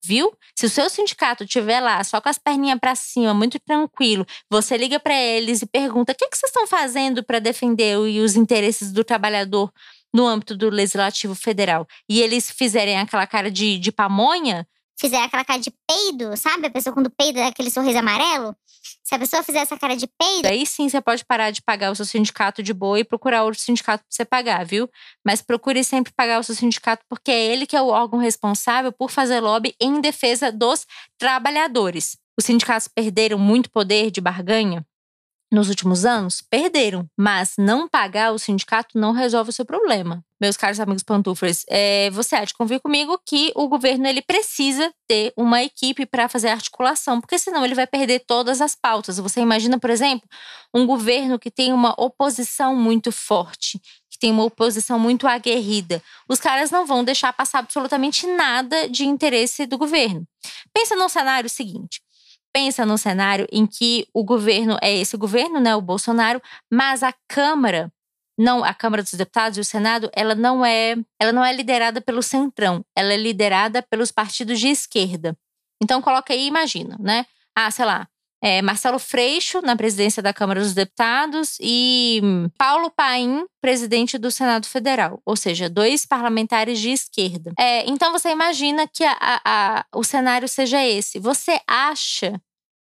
Viu? 0.01 0.31
Se 0.55 0.67
o 0.67 0.69
seu 0.69 0.89
sindicato 0.89 1.43
estiver 1.43 1.81
lá 1.81 2.01
só 2.05 2.21
com 2.21 2.29
as 2.29 2.37
perninhas 2.37 2.79
para 2.79 2.95
cima, 2.95 3.33
muito 3.33 3.59
tranquilo, 3.59 4.25
você 4.49 4.77
liga 4.77 5.01
para 5.01 5.13
eles 5.13 5.61
e 5.61 5.65
pergunta: 5.65 6.13
o 6.13 6.15
que, 6.15 6.29
que 6.29 6.37
vocês 6.37 6.49
estão 6.49 6.65
fazendo 6.65 7.21
para 7.21 7.39
defender 7.39 7.97
os 7.99 8.37
interesses 8.37 8.93
do 8.93 9.03
trabalhador 9.03 9.69
no 10.13 10.25
âmbito 10.25 10.55
do 10.55 10.69
legislativo 10.69 11.35
federal? 11.35 11.85
E 12.07 12.21
eles 12.21 12.49
fizerem 12.49 12.97
aquela 12.97 13.27
cara 13.27 13.51
de, 13.51 13.77
de 13.77 13.91
pamonha, 13.91 14.65
fizer 14.99 15.23
aquela 15.23 15.45
cara 15.45 15.59
de 15.59 15.71
peido, 15.87 16.35
sabe? 16.35 16.67
A 16.67 16.69
pessoa 16.69 16.93
quando 16.93 17.09
peida 17.09 17.47
aquele 17.47 17.71
sorriso 17.71 17.97
amarelo. 17.97 18.55
Se 19.03 19.15
a 19.15 19.19
pessoa 19.19 19.41
fizer 19.41 19.59
essa 19.59 19.77
cara 19.77 19.95
de 19.95 20.07
peido. 20.07 20.45
Aí 20.45 20.65
sim 20.65 20.89
você 20.89 20.99
pode 20.99 21.23
parar 21.25 21.51
de 21.51 21.61
pagar 21.61 21.91
o 21.91 21.95
seu 21.95 22.05
sindicato 22.05 22.61
de 22.61 22.73
boa 22.73 22.99
e 22.99 23.03
procurar 23.03 23.43
outro 23.43 23.59
sindicato 23.59 24.03
pra 24.03 24.11
você 24.11 24.25
pagar, 24.25 24.65
viu? 24.65 24.89
Mas 25.25 25.41
procure 25.41 25.83
sempre 25.83 26.11
pagar 26.11 26.39
o 26.39 26.43
seu 26.43 26.53
sindicato, 26.53 27.05
porque 27.07 27.31
é 27.31 27.45
ele 27.45 27.65
que 27.65 27.75
é 27.75 27.81
o 27.81 27.87
órgão 27.87 28.19
responsável 28.19 28.91
por 28.91 29.09
fazer 29.09 29.39
lobby 29.39 29.73
em 29.79 30.01
defesa 30.01 30.51
dos 30.51 30.85
trabalhadores. 31.17 32.17
Os 32.37 32.45
sindicatos 32.45 32.87
perderam 32.87 33.37
muito 33.37 33.69
poder 33.69 34.11
de 34.11 34.19
barganha 34.19 34.85
nos 35.51 35.69
últimos 35.69 36.05
anos? 36.05 36.41
Perderam, 36.41 37.07
mas 37.17 37.53
não 37.57 37.87
pagar 37.87 38.31
o 38.31 38.39
sindicato 38.39 38.97
não 38.97 39.11
resolve 39.11 39.49
o 39.49 39.53
seu 39.53 39.65
problema. 39.65 40.23
Meus 40.41 40.55
caros 40.55 40.79
amigos 40.79 41.03
pantufas, 41.03 41.65
é, 41.67 42.09
você 42.11 42.35
há 42.35 42.45
de 42.45 42.53
convir 42.53 42.79
comigo 42.79 43.19
que 43.25 43.51
o 43.55 43.67
governo 43.67 44.07
ele 44.07 44.21
precisa 44.21 44.89
ter 45.05 45.33
uma 45.35 45.61
equipe 45.61 46.05
para 46.05 46.29
fazer 46.29 46.47
articulação, 46.47 47.19
porque 47.19 47.37
senão 47.37 47.65
ele 47.65 47.75
vai 47.75 47.85
perder 47.85 48.19
todas 48.25 48.61
as 48.61 48.73
pautas. 48.73 49.17
Você 49.17 49.41
imagina, 49.41 49.77
por 49.77 49.89
exemplo, 49.89 50.25
um 50.73 50.85
governo 50.85 51.37
que 51.37 51.51
tem 51.51 51.73
uma 51.73 51.93
oposição 51.97 52.73
muito 52.73 53.11
forte, 53.11 53.81
que 54.09 54.17
tem 54.17 54.31
uma 54.31 54.45
oposição 54.45 54.97
muito 54.97 55.27
aguerrida. 55.27 56.01
Os 56.29 56.39
caras 56.39 56.71
não 56.71 56.85
vão 56.85 57.03
deixar 57.03 57.33
passar 57.33 57.59
absolutamente 57.59 58.25
nada 58.25 58.87
de 58.87 59.05
interesse 59.05 59.65
do 59.65 59.77
governo. 59.77 60.25
Pensa 60.73 60.95
num 60.95 61.09
cenário 61.09 61.49
seguinte: 61.49 62.01
pensa 62.53 62.85
no 62.85 62.97
cenário 62.97 63.47
em 63.51 63.65
que 63.65 64.07
o 64.13 64.23
governo 64.23 64.77
é 64.81 64.95
esse 64.95 65.15
governo, 65.17 65.59
né, 65.59 65.75
o 65.75 65.81
Bolsonaro, 65.81 66.41
mas 66.71 67.03
a 67.03 67.13
Câmara 67.27 67.91
não, 68.39 68.63
a 68.63 68.73
Câmara 68.73 69.03
dos 69.03 69.13
Deputados 69.13 69.57
e 69.57 69.61
o 69.61 69.65
Senado, 69.65 70.09
ela 70.13 70.33
não 70.33 70.65
é, 70.65 70.95
ela 71.19 71.33
não 71.33 71.43
é 71.43 71.51
liderada 71.51 71.99
pelo 71.99 72.23
centrão, 72.23 72.85
ela 72.95 73.11
é 73.11 73.17
liderada 73.17 73.81
pelos 73.83 74.13
partidos 74.13 74.61
de 74.61 74.69
esquerda. 74.69 75.37
Então 75.83 76.01
coloca 76.01 76.31
aí, 76.31 76.47
imagina, 76.47 76.95
né? 77.01 77.25
Ah, 77.53 77.69
sei 77.69 77.83
lá, 77.83 78.07
é 78.41 78.61
Marcelo 78.61 78.99
Freixo 78.99 79.61
na 79.61 79.75
presidência 79.75 80.21
da 80.23 80.33
Câmara 80.33 80.61
dos 80.61 80.73
Deputados 80.73 81.57
e 81.61 82.21
Paulo 82.57 82.89
Paim, 82.89 83.45
presidente 83.61 84.17
do 84.17 84.31
Senado 84.31 84.65
Federal, 84.65 85.21
ou 85.25 85.35
seja, 85.35 85.69
dois 85.69 86.05
parlamentares 86.05 86.79
de 86.79 86.89
esquerda. 86.89 87.51
É, 87.59 87.89
então 87.89 88.11
você 88.11 88.29
imagina 88.29 88.87
que 88.87 89.03
a, 89.03 89.17
a, 89.19 89.41
a, 89.45 89.85
o 89.93 90.03
cenário 90.03 90.47
seja 90.47 90.83
esse. 90.85 91.19
Você 91.19 91.59
acha 91.67 92.39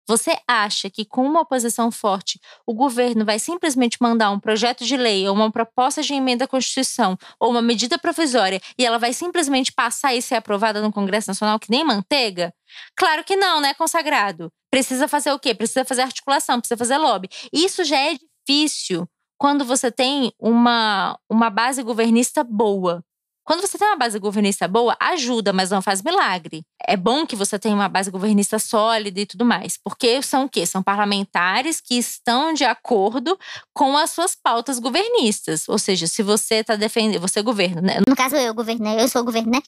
você 0.08 0.38
acha 0.48 0.90
que 0.90 1.06
com 1.06 1.26
uma 1.26 1.42
oposição 1.42 1.92
forte, 1.92 2.40
o 2.66 2.74
governo 2.74 3.26
vai 3.26 3.40
simplesmente 3.40 3.98
mandar 4.00 4.32
um 4.32 4.40
projeto 4.40 4.86
de 4.86 4.96
lei 4.96 5.28
ou 5.28 5.36
uma 5.36 5.52
proposta 5.52 6.02
de 6.02 6.14
emenda 6.14 6.46
à 6.46 6.48
Constituição 6.48 7.18
ou 7.40 7.50
uma 7.50 7.62
medida 7.62 7.98
provisória 7.98 8.62
e 8.78 8.86
ela 8.86 8.98
vai 8.98 9.14
simplesmente 9.14 9.72
passar 9.72 10.14
e 10.14 10.22
ser 10.22 10.36
aprovada 10.36 10.82
no 10.82 10.92
Congresso 10.92 11.30
Nacional 11.30 11.60
que 11.60 11.72
nem 11.72 11.84
manteiga? 11.84 12.54
Claro 12.96 13.24
que 13.24 13.36
não, 13.36 13.62
né, 13.62 13.74
consagrado? 13.74 14.52
Precisa 14.70 15.08
fazer 15.08 15.32
o 15.32 15.40
quê? 15.40 15.54
Precisa 15.54 15.86
fazer 15.86 16.02
articulação, 16.02 16.60
precisa 16.60 16.78
fazer 16.78 16.98
lobby. 16.98 17.30
Isso 17.52 17.84
já 17.84 17.98
é 17.98 18.16
difícil 18.48 19.08
quando 19.38 19.66
você 19.66 19.92
tem 19.92 20.32
uma, 20.40 21.18
uma 21.30 21.50
base 21.50 21.82
governista 21.84 22.44
boa. 22.44 23.04
Quando 23.46 23.62
você 23.62 23.78
tem 23.78 23.88
uma 23.88 23.96
base 23.96 24.18
governista 24.18 24.68
boa, 24.68 24.98
ajuda, 25.00 25.54
mas 25.54 25.70
não 25.70 25.80
faz 25.80 26.02
milagre. 26.02 26.64
É 26.82 26.98
bom 26.98 27.28
que 27.28 27.36
você 27.36 27.60
tenha 27.60 27.76
uma 27.76 27.88
base 27.88 28.10
governista 28.10 28.58
sólida 28.58 29.20
e 29.20 29.26
tudo 29.26 29.46
mais. 29.46 29.78
Porque 29.78 30.20
são 30.24 30.46
o 30.46 30.50
quê? 30.50 30.66
São 30.66 30.82
parlamentares 30.82 31.80
que 31.80 31.94
estão 31.96 32.54
de 32.54 32.66
acordo 32.66 33.38
com 33.72 33.96
as 33.96 34.10
suas 34.10 34.36
pautas 34.36 34.80
governistas. 34.80 35.70
Ou 35.70 35.78
seja, 35.78 36.08
se 36.08 36.24
você 36.24 36.56
está 36.56 36.76
defendendo. 36.76 37.22
Você 37.22 37.40
é 37.40 37.44
governo, 37.44 37.82
né? 37.82 38.00
No 38.08 38.16
caso, 38.16 38.36
eu 38.36 38.54
governo, 38.54 38.84
né? 38.84 39.02
Eu 39.02 39.08
sou 39.08 39.22
o 39.22 39.26
governo, 39.26 39.52
né? 39.52 39.62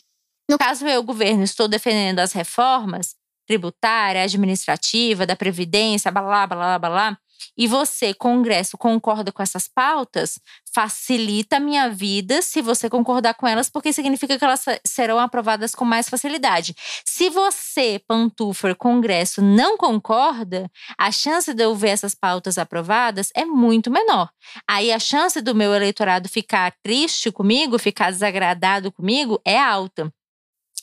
No 0.50 0.58
caso, 0.58 0.88
eu, 0.88 1.04
governo, 1.04 1.44
estou 1.44 1.68
defendendo 1.68 2.20
as 2.20 2.34
reformas 2.34 3.16
tributária, 3.46 4.24
administrativa, 4.24 5.26
da 5.26 5.36
Previdência, 5.36 6.12
blá, 6.12 6.22
blá, 6.22 6.48
blá, 6.48 6.80
blá, 6.80 6.90
blá 6.90 7.18
e 7.58 7.68
você, 7.68 8.14
Congresso, 8.14 8.78
concorda 8.78 9.32
com 9.32 9.42
essas 9.42 9.68
pautas, 9.68 10.40
facilita 10.74 11.58
a 11.58 11.60
minha 11.60 11.90
vida 11.90 12.42
se 12.42 12.62
você 12.62 12.90
concordar 12.90 13.34
com 13.34 13.48
elas, 13.48 13.70
porque 13.70 13.92
significa 13.92 14.38
que 14.38 14.44
elas 14.46 14.64
serão 14.86 15.20
aprovadas 15.20 15.74
com 15.74 15.84
mais 15.84 16.08
facilidade. 16.08 16.76
Se 17.04 17.30
você, 17.30 18.00
Pantufer, 18.08 18.76
Congresso, 18.76 19.42
não 19.42 19.78
concorda, 19.78 20.70
a 20.98 21.12
chance 21.12 21.54
de 21.54 21.64
eu 21.64 21.76
ver 21.76 21.90
essas 21.90 22.14
pautas 22.14 22.58
aprovadas 22.58 23.32
é 23.36 23.46
muito 23.46 23.90
menor. 23.90 24.30
Aí 24.70 24.92
a 24.92 25.00
chance 25.00 25.42
do 25.42 25.56
meu 25.56 25.74
eleitorado 25.74 26.30
ficar 26.30 26.74
triste 26.84 27.32
comigo, 27.32 27.80
ficar 27.80 28.12
desagradado 28.12 28.92
comigo, 28.92 29.42
é 29.44 29.60
alta. 29.60 30.14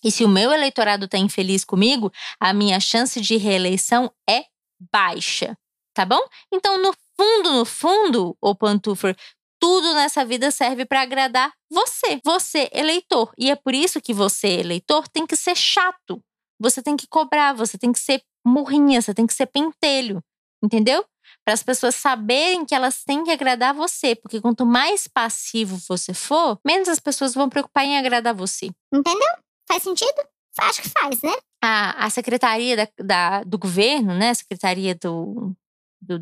E 0.03 0.11
se 0.11 0.25
o 0.25 0.29
meu 0.29 0.53
eleitorado 0.53 1.07
está 1.07 1.17
infeliz 1.17 1.65
comigo, 1.65 2.13
a 2.39 2.53
minha 2.53 2.79
chance 2.81 3.21
de 3.21 3.37
reeleição 3.37 4.13
é 4.29 4.45
baixa 4.93 5.57
tá 5.95 6.05
bom? 6.05 6.21
Então, 6.53 6.77
no 6.79 6.93
fundo, 7.17 7.53
no 7.53 7.65
fundo, 7.65 8.37
o 8.41 8.55
pantufer, 8.55 9.17
tudo 9.61 9.95
nessa 9.95 10.25
vida 10.25 10.51
serve 10.51 10.85
para 10.85 11.01
agradar 11.01 11.53
você, 11.71 12.21
você 12.25 12.69
eleitor. 12.73 13.33
E 13.39 13.51
é 13.51 13.57
por 13.57 13.75
isso 13.75 14.01
que 14.01 14.13
você 14.13 14.49
eleitor 14.49 15.09
tem 15.09 15.27
que 15.27 15.37
ser 15.37 15.57
chato. 15.57 16.21
Você 16.61 16.83
tem 16.83 16.97
que 16.97 17.07
cobrar, 17.07 17.55
você 17.55 17.79
tem 17.79 17.93
que 17.93 17.99
ser 17.99 18.23
murrinha, 18.47 19.01
você 19.01 19.15
tem 19.15 19.27
que 19.27 19.33
ser 19.35 19.47
pentelho, 19.47 20.23
entendeu? 20.63 21.05
Para 21.45 21.55
as 21.55 21.63
pessoas 21.63 21.95
saberem 21.95 22.65
que 22.65 22.75
elas 22.75 23.03
têm 23.05 23.25
que 23.25 23.31
agradar 23.31 23.75
você, 23.75 24.15
porque 24.15 24.41
quanto 24.41 24.65
mais 24.65 25.09
passivo 25.09 25.79
você 25.89 26.15
for, 26.15 26.59
menos 26.65 26.89
as 26.89 27.01
pessoas 27.01 27.35
vão 27.35 27.49
preocupar 27.49 27.85
em 27.85 27.99
agradar 27.99 28.35
você. 28.35 28.71
Entendeu? 28.93 29.31
Faz 29.67 29.83
sentido? 29.83 30.27
Acho 30.59 30.83
que 30.83 30.89
faz, 30.89 31.21
né? 31.23 31.33
A, 31.63 32.07
a 32.07 32.11
secretaria 32.11 32.77
da, 32.77 32.89
da, 32.99 33.45
do 33.45 33.59
governo, 33.59 34.15
né? 34.15 34.31
A 34.31 34.35
secretaria 34.35 34.95
do, 34.95 35.55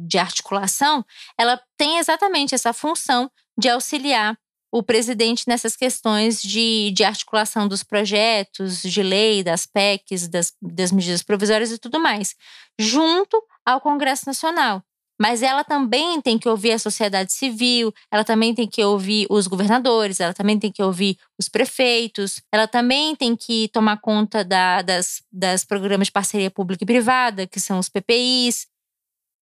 de 0.06 0.18
articulação, 0.18 1.04
ela 1.38 1.60
tem 1.76 1.98
exatamente 1.98 2.54
essa 2.54 2.72
função 2.72 3.30
de 3.58 3.68
auxiliar 3.68 4.36
o 4.72 4.82
presidente 4.82 5.44
nessas 5.46 5.76
questões 5.76 6.40
de, 6.40 6.90
de 6.92 7.04
articulação 7.04 7.68
dos 7.68 7.82
projetos 7.82 8.80
de 8.80 9.02
lei, 9.02 9.44
das 9.44 9.66
PECs, 9.66 10.28
das, 10.28 10.54
das 10.62 10.90
medidas 10.90 11.22
provisórias 11.22 11.70
e 11.70 11.78
tudo 11.78 12.00
mais, 12.00 12.34
junto 12.78 13.42
ao 13.66 13.82
Congresso 13.82 14.24
Nacional. 14.26 14.82
Mas 15.20 15.42
ela 15.42 15.62
também 15.62 16.20
tem 16.22 16.38
que 16.38 16.48
ouvir 16.48 16.72
a 16.72 16.78
sociedade 16.78 17.32
civil, 17.32 17.92
ela 18.10 18.24
também 18.24 18.54
tem 18.54 18.66
que 18.66 18.82
ouvir 18.82 19.26
os 19.30 19.46
governadores, 19.46 20.18
ela 20.18 20.32
também 20.32 20.58
tem 20.58 20.72
que 20.72 20.82
ouvir 20.82 21.18
os 21.38 21.50
prefeitos, 21.50 22.40
ela 22.50 22.66
também 22.66 23.14
tem 23.14 23.36
que 23.36 23.68
tomar 23.68 24.00
conta 24.00 24.42
da, 24.42 24.80
das, 24.80 25.22
das 25.30 25.64
programas 25.64 26.06
de 26.06 26.12
parceria 26.12 26.50
pública 26.50 26.82
e 26.82 26.86
privada, 26.86 27.46
que 27.46 27.60
são 27.60 27.78
os 27.78 27.90
PPIs, 27.90 28.66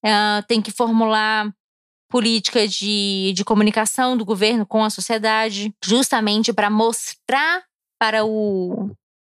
uh, 0.04 0.42
tem 0.46 0.60
que 0.60 0.70
formular 0.70 1.52
política 2.10 2.66
de, 2.66 3.32
de 3.34 3.44
comunicação 3.44 4.16
do 4.16 4.24
governo 4.24 4.66
com 4.66 4.84
a 4.84 4.90
sociedade, 4.90 5.72
justamente 5.82 6.52
para 6.52 6.68
mostrar 6.68 7.64
para 7.98 8.24
o 8.24 8.90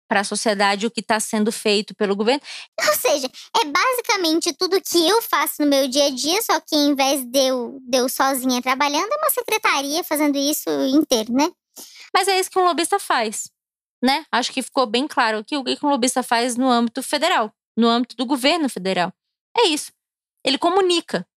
para 0.10 0.22
a 0.22 0.24
sociedade 0.24 0.86
o 0.86 0.92
que 0.92 1.02
está 1.02 1.20
sendo 1.20 1.52
feito 1.52 1.94
pelo 1.94 2.16
governo. 2.16 2.42
Ou 2.80 2.96
seja, 2.96 3.30
é 3.62 3.66
basicamente 3.66 4.54
tudo 4.54 4.82
que 4.82 5.06
eu 5.06 5.22
faço 5.22 5.62
no 5.62 5.68
meu 5.68 5.86
dia 5.90 6.06
a 6.06 6.10
dia, 6.10 6.42
só 6.42 6.62
que 6.62 6.78
em 6.78 6.96
vez 6.96 7.26
de 7.26 7.40
eu, 7.40 7.78
de 7.82 7.98
eu 7.98 8.08
sozinha 8.08 8.62
trabalhando, 8.62 9.12
é 9.12 9.18
uma 9.18 9.30
secretaria 9.30 10.02
fazendo 10.06 10.38
isso 10.38 10.70
inteiro, 10.88 11.34
né? 11.34 11.52
Mas 12.14 12.30
é 12.30 12.40
isso 12.40 12.50
que 12.50 12.58
um 12.58 12.64
lobista 12.64 12.98
faz, 13.00 13.52
né? 14.02 14.26
Acho 14.32 14.54
que 14.54 14.62
ficou 14.62 14.86
bem 14.86 15.10
claro 15.10 15.40
aqui 15.40 15.58
o 15.58 15.64
que 15.66 15.86
um 15.86 15.90
lobista 15.90 16.24
faz 16.24 16.56
no 16.56 16.70
âmbito 16.70 17.04
federal, 17.04 17.52
no 17.78 17.90
âmbito 17.90 18.16
do 18.16 18.26
governo 18.26 18.70
federal. 18.70 19.12
É 19.58 19.68
isso 19.68 19.92
ele 20.48 20.58
comunica. 20.58 21.28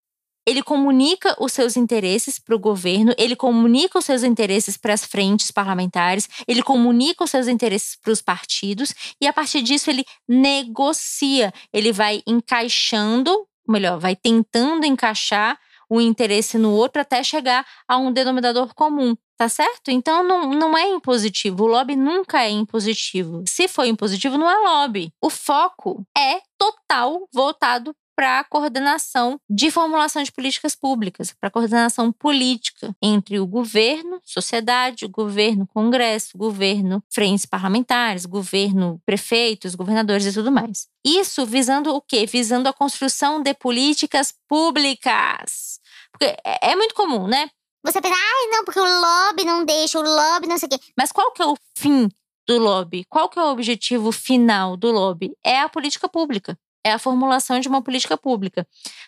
Ele 0.47 0.63
comunica 0.63 1.35
os 1.37 1.51
seus 1.51 1.75
interesses 1.75 2.39
para 2.39 2.55
o 2.55 2.59
governo, 2.59 3.13
ele 3.17 3.35
comunica 3.35 3.99
os 3.99 4.05
seus 4.05 4.23
interesses 4.23 4.75
para 4.77 4.93
as 4.93 5.05
frentes 5.05 5.51
parlamentares, 5.51 6.27
ele 6.47 6.63
comunica 6.63 7.23
os 7.23 7.29
seus 7.29 7.47
interesses 7.47 7.95
para 7.95 8.11
os 8.11 8.21
partidos 8.21 8.93
e 9.21 9.27
a 9.27 9.33
partir 9.33 9.61
disso 9.61 9.89
ele 9.89 10.03
negocia, 10.27 11.53
ele 11.71 11.91
vai 11.91 12.23
encaixando, 12.25 13.45
melhor, 13.67 13.99
vai 13.99 14.15
tentando 14.15 14.85
encaixar 14.85 15.59
o 15.89 15.99
interesse 15.99 16.57
no 16.57 16.71
outro 16.71 17.01
até 17.01 17.21
chegar 17.21 17.65
a 17.87 17.97
um 17.97 18.13
denominador 18.13 18.73
comum. 18.73 19.15
Tá 19.37 19.49
certo? 19.49 19.89
Então 19.89 20.23
não, 20.23 20.51
não 20.51 20.77
é 20.77 20.87
impositivo. 20.87 21.63
O 21.63 21.67
lobby 21.67 21.95
nunca 21.95 22.43
é 22.43 22.49
impositivo. 22.49 23.43
Se 23.47 23.67
for 23.67 23.85
impositivo, 23.85 24.37
não 24.37 24.47
é 24.47 24.55
lobby. 24.55 25.11
O 25.19 25.31
foco 25.31 26.05
é 26.15 26.41
total 26.59 27.27
voltado 27.33 27.91
para 28.21 28.39
a 28.39 28.43
coordenação 28.43 29.41
de 29.49 29.71
formulação 29.71 30.21
de 30.21 30.31
políticas 30.31 30.75
públicas, 30.75 31.33
para 31.33 31.47
a 31.47 31.51
coordenação 31.51 32.11
política 32.11 32.95
entre 33.01 33.39
o 33.39 33.47
governo, 33.47 34.21
sociedade, 34.23 35.05
o 35.05 35.09
governo, 35.09 35.65
congresso, 35.65 36.37
governo, 36.37 37.03
frentes 37.11 37.47
parlamentares, 37.47 38.27
governo, 38.27 39.01
prefeitos, 39.07 39.73
governadores 39.73 40.27
e 40.27 40.33
tudo 40.33 40.51
mais. 40.51 40.87
Isso 41.03 41.47
visando 41.47 41.95
o 41.95 41.99
quê? 41.99 42.27
Visando 42.27 42.69
a 42.69 42.73
construção 42.73 43.41
de 43.41 43.55
políticas 43.55 44.31
públicas. 44.47 45.79
Porque 46.11 46.25
é, 46.45 46.73
é 46.73 46.75
muito 46.75 46.93
comum, 46.93 47.25
né? 47.25 47.49
Você 47.83 47.99
pensa, 47.99 48.13
ai, 48.15 48.47
não, 48.51 48.63
porque 48.63 48.79
o 48.79 48.83
lobby 48.83 49.45
não 49.45 49.65
deixa, 49.65 49.97
o 49.97 50.03
lobby 50.03 50.47
não 50.47 50.59
sei 50.59 50.67
o 50.67 50.69
quê. 50.69 50.79
Mas 50.95 51.11
qual 51.11 51.31
que 51.31 51.41
é 51.41 51.45
o 51.47 51.57
fim 51.75 52.07
do 52.47 52.59
lobby? 52.59 53.03
Qual 53.09 53.27
que 53.29 53.39
é 53.39 53.41
o 53.41 53.49
objetivo 53.49 54.11
final 54.11 54.77
do 54.77 54.91
lobby? 54.91 55.35
É 55.43 55.59
a 55.59 55.67
política 55.67 56.07
pública. 56.07 56.55
É 56.85 56.91
a 56.91 56.99
formulação 56.99 57.59
de 57.59 57.67
uma 57.67 57.81
política 57.81 58.17
pública. 58.17 58.67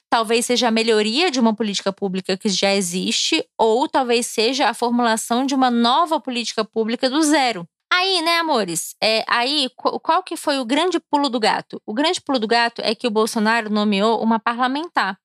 Talvez 0.09 0.45
seja 0.45 0.67
a 0.67 0.71
melhoria 0.71 1.31
de 1.31 1.39
uma 1.39 1.55
política 1.55 1.91
pública 1.91 2.37
que 2.37 2.49
já 2.49 2.73
existe, 2.73 3.43
ou 3.57 3.87
talvez 3.87 4.27
seja 4.27 4.69
a 4.69 4.73
formulação 4.73 5.45
de 5.45 5.55
uma 5.55 5.71
nova 5.71 6.19
política 6.19 6.63
pública 6.63 7.09
do 7.09 7.21
zero. 7.23 7.67
Aí, 7.91 8.21
né, 8.21 8.39
amores? 8.39 8.95
É, 9.01 9.23
aí, 9.27 9.69
qual 9.75 10.23
que 10.23 10.35
foi 10.35 10.57
o 10.59 10.65
grande 10.65 10.99
pulo 10.99 11.29
do 11.29 11.39
gato? 11.39 11.79
O 11.85 11.93
grande 11.93 12.19
pulo 12.19 12.39
do 12.39 12.47
gato 12.47 12.81
é 12.83 12.95
que 12.95 13.05
o 13.05 13.11
Bolsonaro 13.11 13.69
nomeou 13.69 14.21
uma 14.21 14.39
parlamentar 14.39 15.17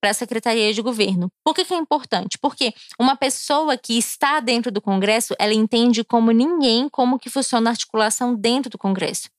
para 0.00 0.10
a 0.10 0.14
Secretaria 0.14 0.72
de 0.72 0.82
Governo. 0.82 1.28
Por 1.42 1.54
que, 1.54 1.64
que 1.64 1.74
é 1.74 1.76
importante? 1.76 2.38
Porque 2.38 2.74
uma 3.00 3.16
pessoa 3.16 3.76
que 3.76 3.96
está 3.96 4.38
dentro 4.38 4.70
do 4.70 4.80
Congresso, 4.80 5.34
ela 5.38 5.54
entende 5.54 6.04
como 6.04 6.30
ninguém 6.30 6.88
como 6.90 7.18
que 7.18 7.30
funciona 7.30 7.70
a 7.70 7.72
articulação 7.72 8.34
dentro 8.34 8.70
do 8.70 8.78
Congresso. 8.78 9.30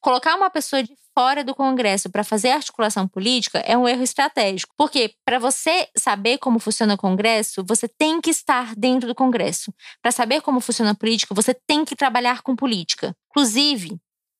Colocar 0.00 0.36
uma 0.36 0.50
pessoa 0.50 0.82
de 0.82 0.92
fora 1.18 1.42
do 1.42 1.52
Congresso 1.52 2.08
para 2.08 2.22
fazer 2.22 2.50
articulação 2.50 3.08
política 3.08 3.58
é 3.58 3.76
um 3.76 3.88
erro 3.88 4.04
estratégico. 4.04 4.72
Porque 4.76 5.14
para 5.24 5.38
você 5.40 5.88
saber 5.96 6.38
como 6.38 6.60
funciona 6.60 6.94
o 6.94 6.98
Congresso, 6.98 7.64
você 7.66 7.88
tem 7.88 8.20
que 8.20 8.30
estar 8.30 8.76
dentro 8.76 9.08
do 9.08 9.14
Congresso. 9.16 9.74
Para 10.00 10.12
saber 10.12 10.40
como 10.40 10.60
funciona 10.60 10.92
a 10.92 10.94
política, 10.94 11.34
você 11.34 11.52
tem 11.52 11.84
que 11.84 11.96
trabalhar 11.96 12.42
com 12.42 12.54
política. 12.54 13.12
Inclusive, 13.30 13.98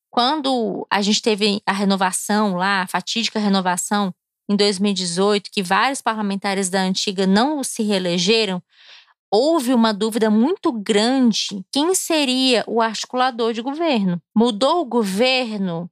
quando 0.08 0.86
a 0.88 1.02
gente 1.02 1.20
teve 1.20 1.60
a 1.66 1.72
renovação 1.72 2.54
lá, 2.54 2.82
a 2.82 2.86
fatídica 2.86 3.40
renovação 3.40 4.14
em 4.48 4.56
2018, 4.56 5.50
que 5.50 5.62
vários 5.62 6.00
parlamentares 6.00 6.70
da 6.70 6.80
antiga 6.80 7.26
não 7.26 7.62
se 7.64 7.82
reelegeram, 7.82 8.62
houve 9.30 9.72
uma 9.74 9.92
dúvida 9.92 10.30
muito 10.30 10.72
grande 10.72 11.64
quem 11.72 11.94
seria 11.94 12.64
o 12.66 12.80
articulador 12.80 13.52
de 13.52 13.62
governo. 13.62 14.20
Mudou 14.34 14.80
o 14.80 14.84
governo, 14.84 15.90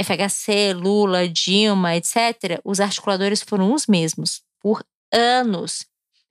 FHC, 0.00 0.72
Lula, 0.74 1.28
Dilma, 1.28 1.96
etc. 1.96 2.60
Os 2.64 2.80
articuladores 2.80 3.42
foram 3.42 3.72
os 3.72 3.86
mesmos 3.86 4.42
por 4.60 4.84
anos. 5.12 5.86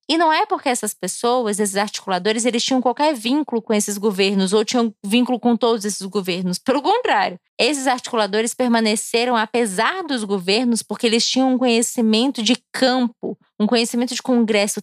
E 0.10 0.18
não 0.18 0.34
é 0.34 0.46
porque 0.46 0.68
essas 0.68 0.94
pessoas, 0.94 1.58
esses 1.58 1.78
articuladores, 1.78 2.44
eles 2.44 2.66
tinham 2.66 2.82
qualquer 2.82 3.14
vínculo 3.16 3.62
com 3.62 3.74
esses 3.74 3.98
governos 3.98 4.52
ou 4.52 4.66
tinham 4.66 4.94
vínculo 5.06 5.40
com 5.40 5.56
todos 5.56 5.86
esses 5.86 6.06
governos. 6.06 6.58
Pelo 6.58 6.82
contrário, 6.82 7.40
esses 7.58 7.88
articuladores 7.88 8.54
permaneceram 8.54 9.38
apesar 9.38 10.04
dos 10.04 10.26
governos 10.26 10.84
porque 10.84 11.08
eles 11.08 11.26
tinham 11.26 11.54
um 11.54 11.58
conhecimento 11.58 12.44
de 12.44 12.58
campo, 12.74 13.38
um 13.58 13.66
conhecimento 13.66 14.14
de 14.14 14.22
congresso 14.22 14.82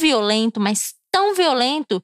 violento, 0.00 0.58
mas 0.58 0.94
tão 1.12 1.34
violento 1.34 2.02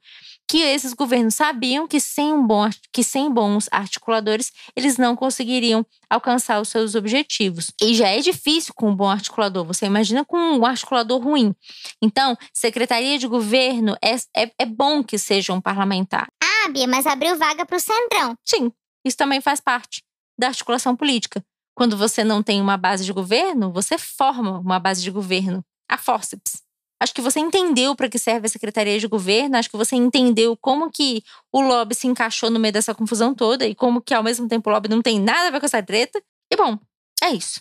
que 0.49 0.59
esses 0.59 0.93
governos 0.93 1.35
sabiam 1.35 1.89
que 1.89 1.99
sem, 1.99 2.33
um 2.33 2.47
bom, 2.47 2.69
que 2.93 3.03
sem 3.03 3.31
bons 3.31 3.69
articuladores 3.73 4.53
eles 4.77 4.97
não 4.97 5.17
conseguiriam 5.17 5.85
alcançar 6.09 6.61
os 6.61 6.69
seus 6.69 6.95
objetivos. 6.95 7.73
E 7.83 7.95
já 7.95 8.09
é 8.09 8.21
difícil 8.21 8.73
com 8.75 8.91
um 8.91 8.95
bom 8.95 9.09
articulador, 9.09 9.65
você 9.65 9.87
imagina 9.87 10.25
com 10.25 10.39
um 10.39 10.65
articulador 10.65 11.21
ruim. 11.21 11.55
Então, 12.01 12.37
secretaria 12.53 13.19
de 13.19 13.27
governo 13.27 13.97
é, 14.03 14.15
é, 14.37 14.53
é 14.61 14.67
bom 14.67 15.03
que 15.03 15.19
seja 15.19 15.53
um 15.53 15.61
parlamentar. 15.61 16.29
Ah, 16.43 16.69
Bia, 16.69 16.87
mas 16.87 17.07
abriu 17.07 17.37
vaga 17.37 17.67
para 17.67 17.77
o 17.77 17.81
Centrão. 17.81 18.37
Sim, 18.45 18.71
isso 19.05 19.17
também 19.17 19.41
faz 19.41 19.61
parte 19.61 20.03
da 20.39 20.49
articulação 20.49 20.95
política. 20.95 21.45
Quando 21.75 21.97
você 21.97 22.25
não 22.25 22.43
tem 22.43 22.61
uma 22.61 22.77
base 22.77 23.05
de 23.05 23.13
governo, 23.13 23.73
você 23.73 23.99
forma 23.99 24.61
uma 24.61 24.79
base 24.79 25.03
de 25.03 25.11
governo, 25.11 25.65
a 25.89 25.99
forceps. 25.99 26.66
Acho 26.99 27.13
que 27.13 27.21
você 27.21 27.39
entendeu 27.41 27.95
para 27.95 28.09
que 28.09 28.19
serve 28.19 28.47
a 28.47 28.49
Secretaria 28.49 28.99
de 28.99 29.07
Governo, 29.07 29.57
acho 29.57 29.69
que 29.69 29.77
você 29.77 29.95
entendeu 29.97 30.57
como 30.57 30.91
que 30.91 31.23
o 31.53 31.61
lobby 31.61 31.95
se 31.95 32.07
encaixou 32.07 32.51
no 32.51 32.59
meio 32.59 32.73
dessa 32.73 32.95
confusão 32.95 33.35
toda 33.35 33.67
e 33.67 33.75
como 33.75 34.01
que 34.01 34.15
ao 34.15 34.23
mesmo 34.23 34.49
tempo 34.49 34.71
o 34.71 34.73
lobby 34.73 34.89
não 34.89 35.03
tem 35.03 35.21
nada 35.21 35.49
a 35.49 35.51
ver 35.51 35.61
com 35.61 35.67
essa 35.67 35.83
treta. 35.83 36.23
E 36.51 36.57
bom, 36.57 36.79
é 37.23 37.31
isso. 37.31 37.61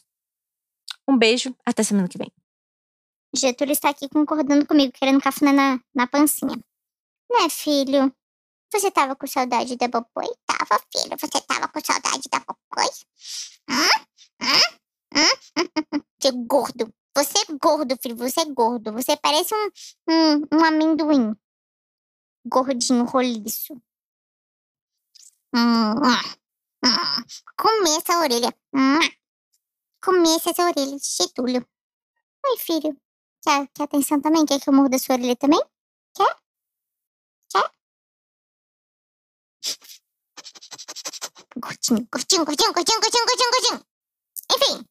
Um 1.07 1.17
beijo, 1.17 1.53
até 1.65 1.83
semana 1.83 2.07
que 2.07 2.17
vem. 2.17 2.31
Getúlio 3.35 3.73
está 3.73 3.89
aqui 3.89 4.07
concordando 4.07 4.65
comigo, 4.65 4.93
querendo 4.93 5.21
cafuné 5.21 5.51
na, 5.51 5.79
na 5.93 6.07
pancinha. 6.07 6.57
Né, 7.29 7.49
filho? 7.49 8.13
Você 8.71 8.89
tava 8.89 9.15
com 9.15 9.27
saudade 9.27 9.75
da 9.75 9.87
Boboi? 9.87 10.33
Tava, 10.45 10.81
filho. 10.91 11.15
Você 11.19 11.41
tava 11.41 11.67
com 11.67 11.79
saudade 11.81 12.29
da 12.31 12.39
Boboi? 12.39 12.89
Hum? 13.69 14.05
Hum? 14.41 14.75
Hum? 15.17 16.01
Seu 16.21 16.33
gordo. 16.33 16.93
Você 17.15 17.39
é 17.39 17.57
gordo, 17.61 17.95
filho. 18.01 18.15
Você 18.17 18.41
é 18.41 18.45
gordo. 18.45 18.91
Você 18.93 19.15
parece 19.17 19.53
um, 19.55 19.69
um, 20.09 20.41
um 20.59 20.65
amendoim. 20.65 21.35
Gordinho, 22.45 23.05
roliço. 23.05 23.73
Hum, 25.53 25.93
hum, 25.95 26.35
Comer 27.57 27.97
essa 27.97 28.19
orelha. 28.19 28.53
Hum, 28.73 28.99
comer 30.03 30.35
essa 30.37 30.63
orelha 30.63 30.97
de 30.97 31.05
Getúlio. 31.05 31.65
Oi, 32.47 32.57
filho. 32.59 32.97
Quer, 33.43 33.67
quer 33.73 33.83
atenção 33.83 34.21
também? 34.21 34.45
Quer 34.45 34.59
que 34.61 34.69
eu 34.69 34.73
morda 34.73 34.97
sua 34.99 35.15
orelha 35.15 35.35
também? 35.35 35.61
Quer? 36.15 36.37
Quer? 37.51 37.71
Gordinho, 41.57 42.07
gordinho, 42.11 42.45
gordinho, 42.45 42.73
gordinho, 42.73 42.99
gordinho, 43.01 43.25
gordinho, 43.25 43.51
gordinho. 43.51 43.85
Enfim, 44.53 44.85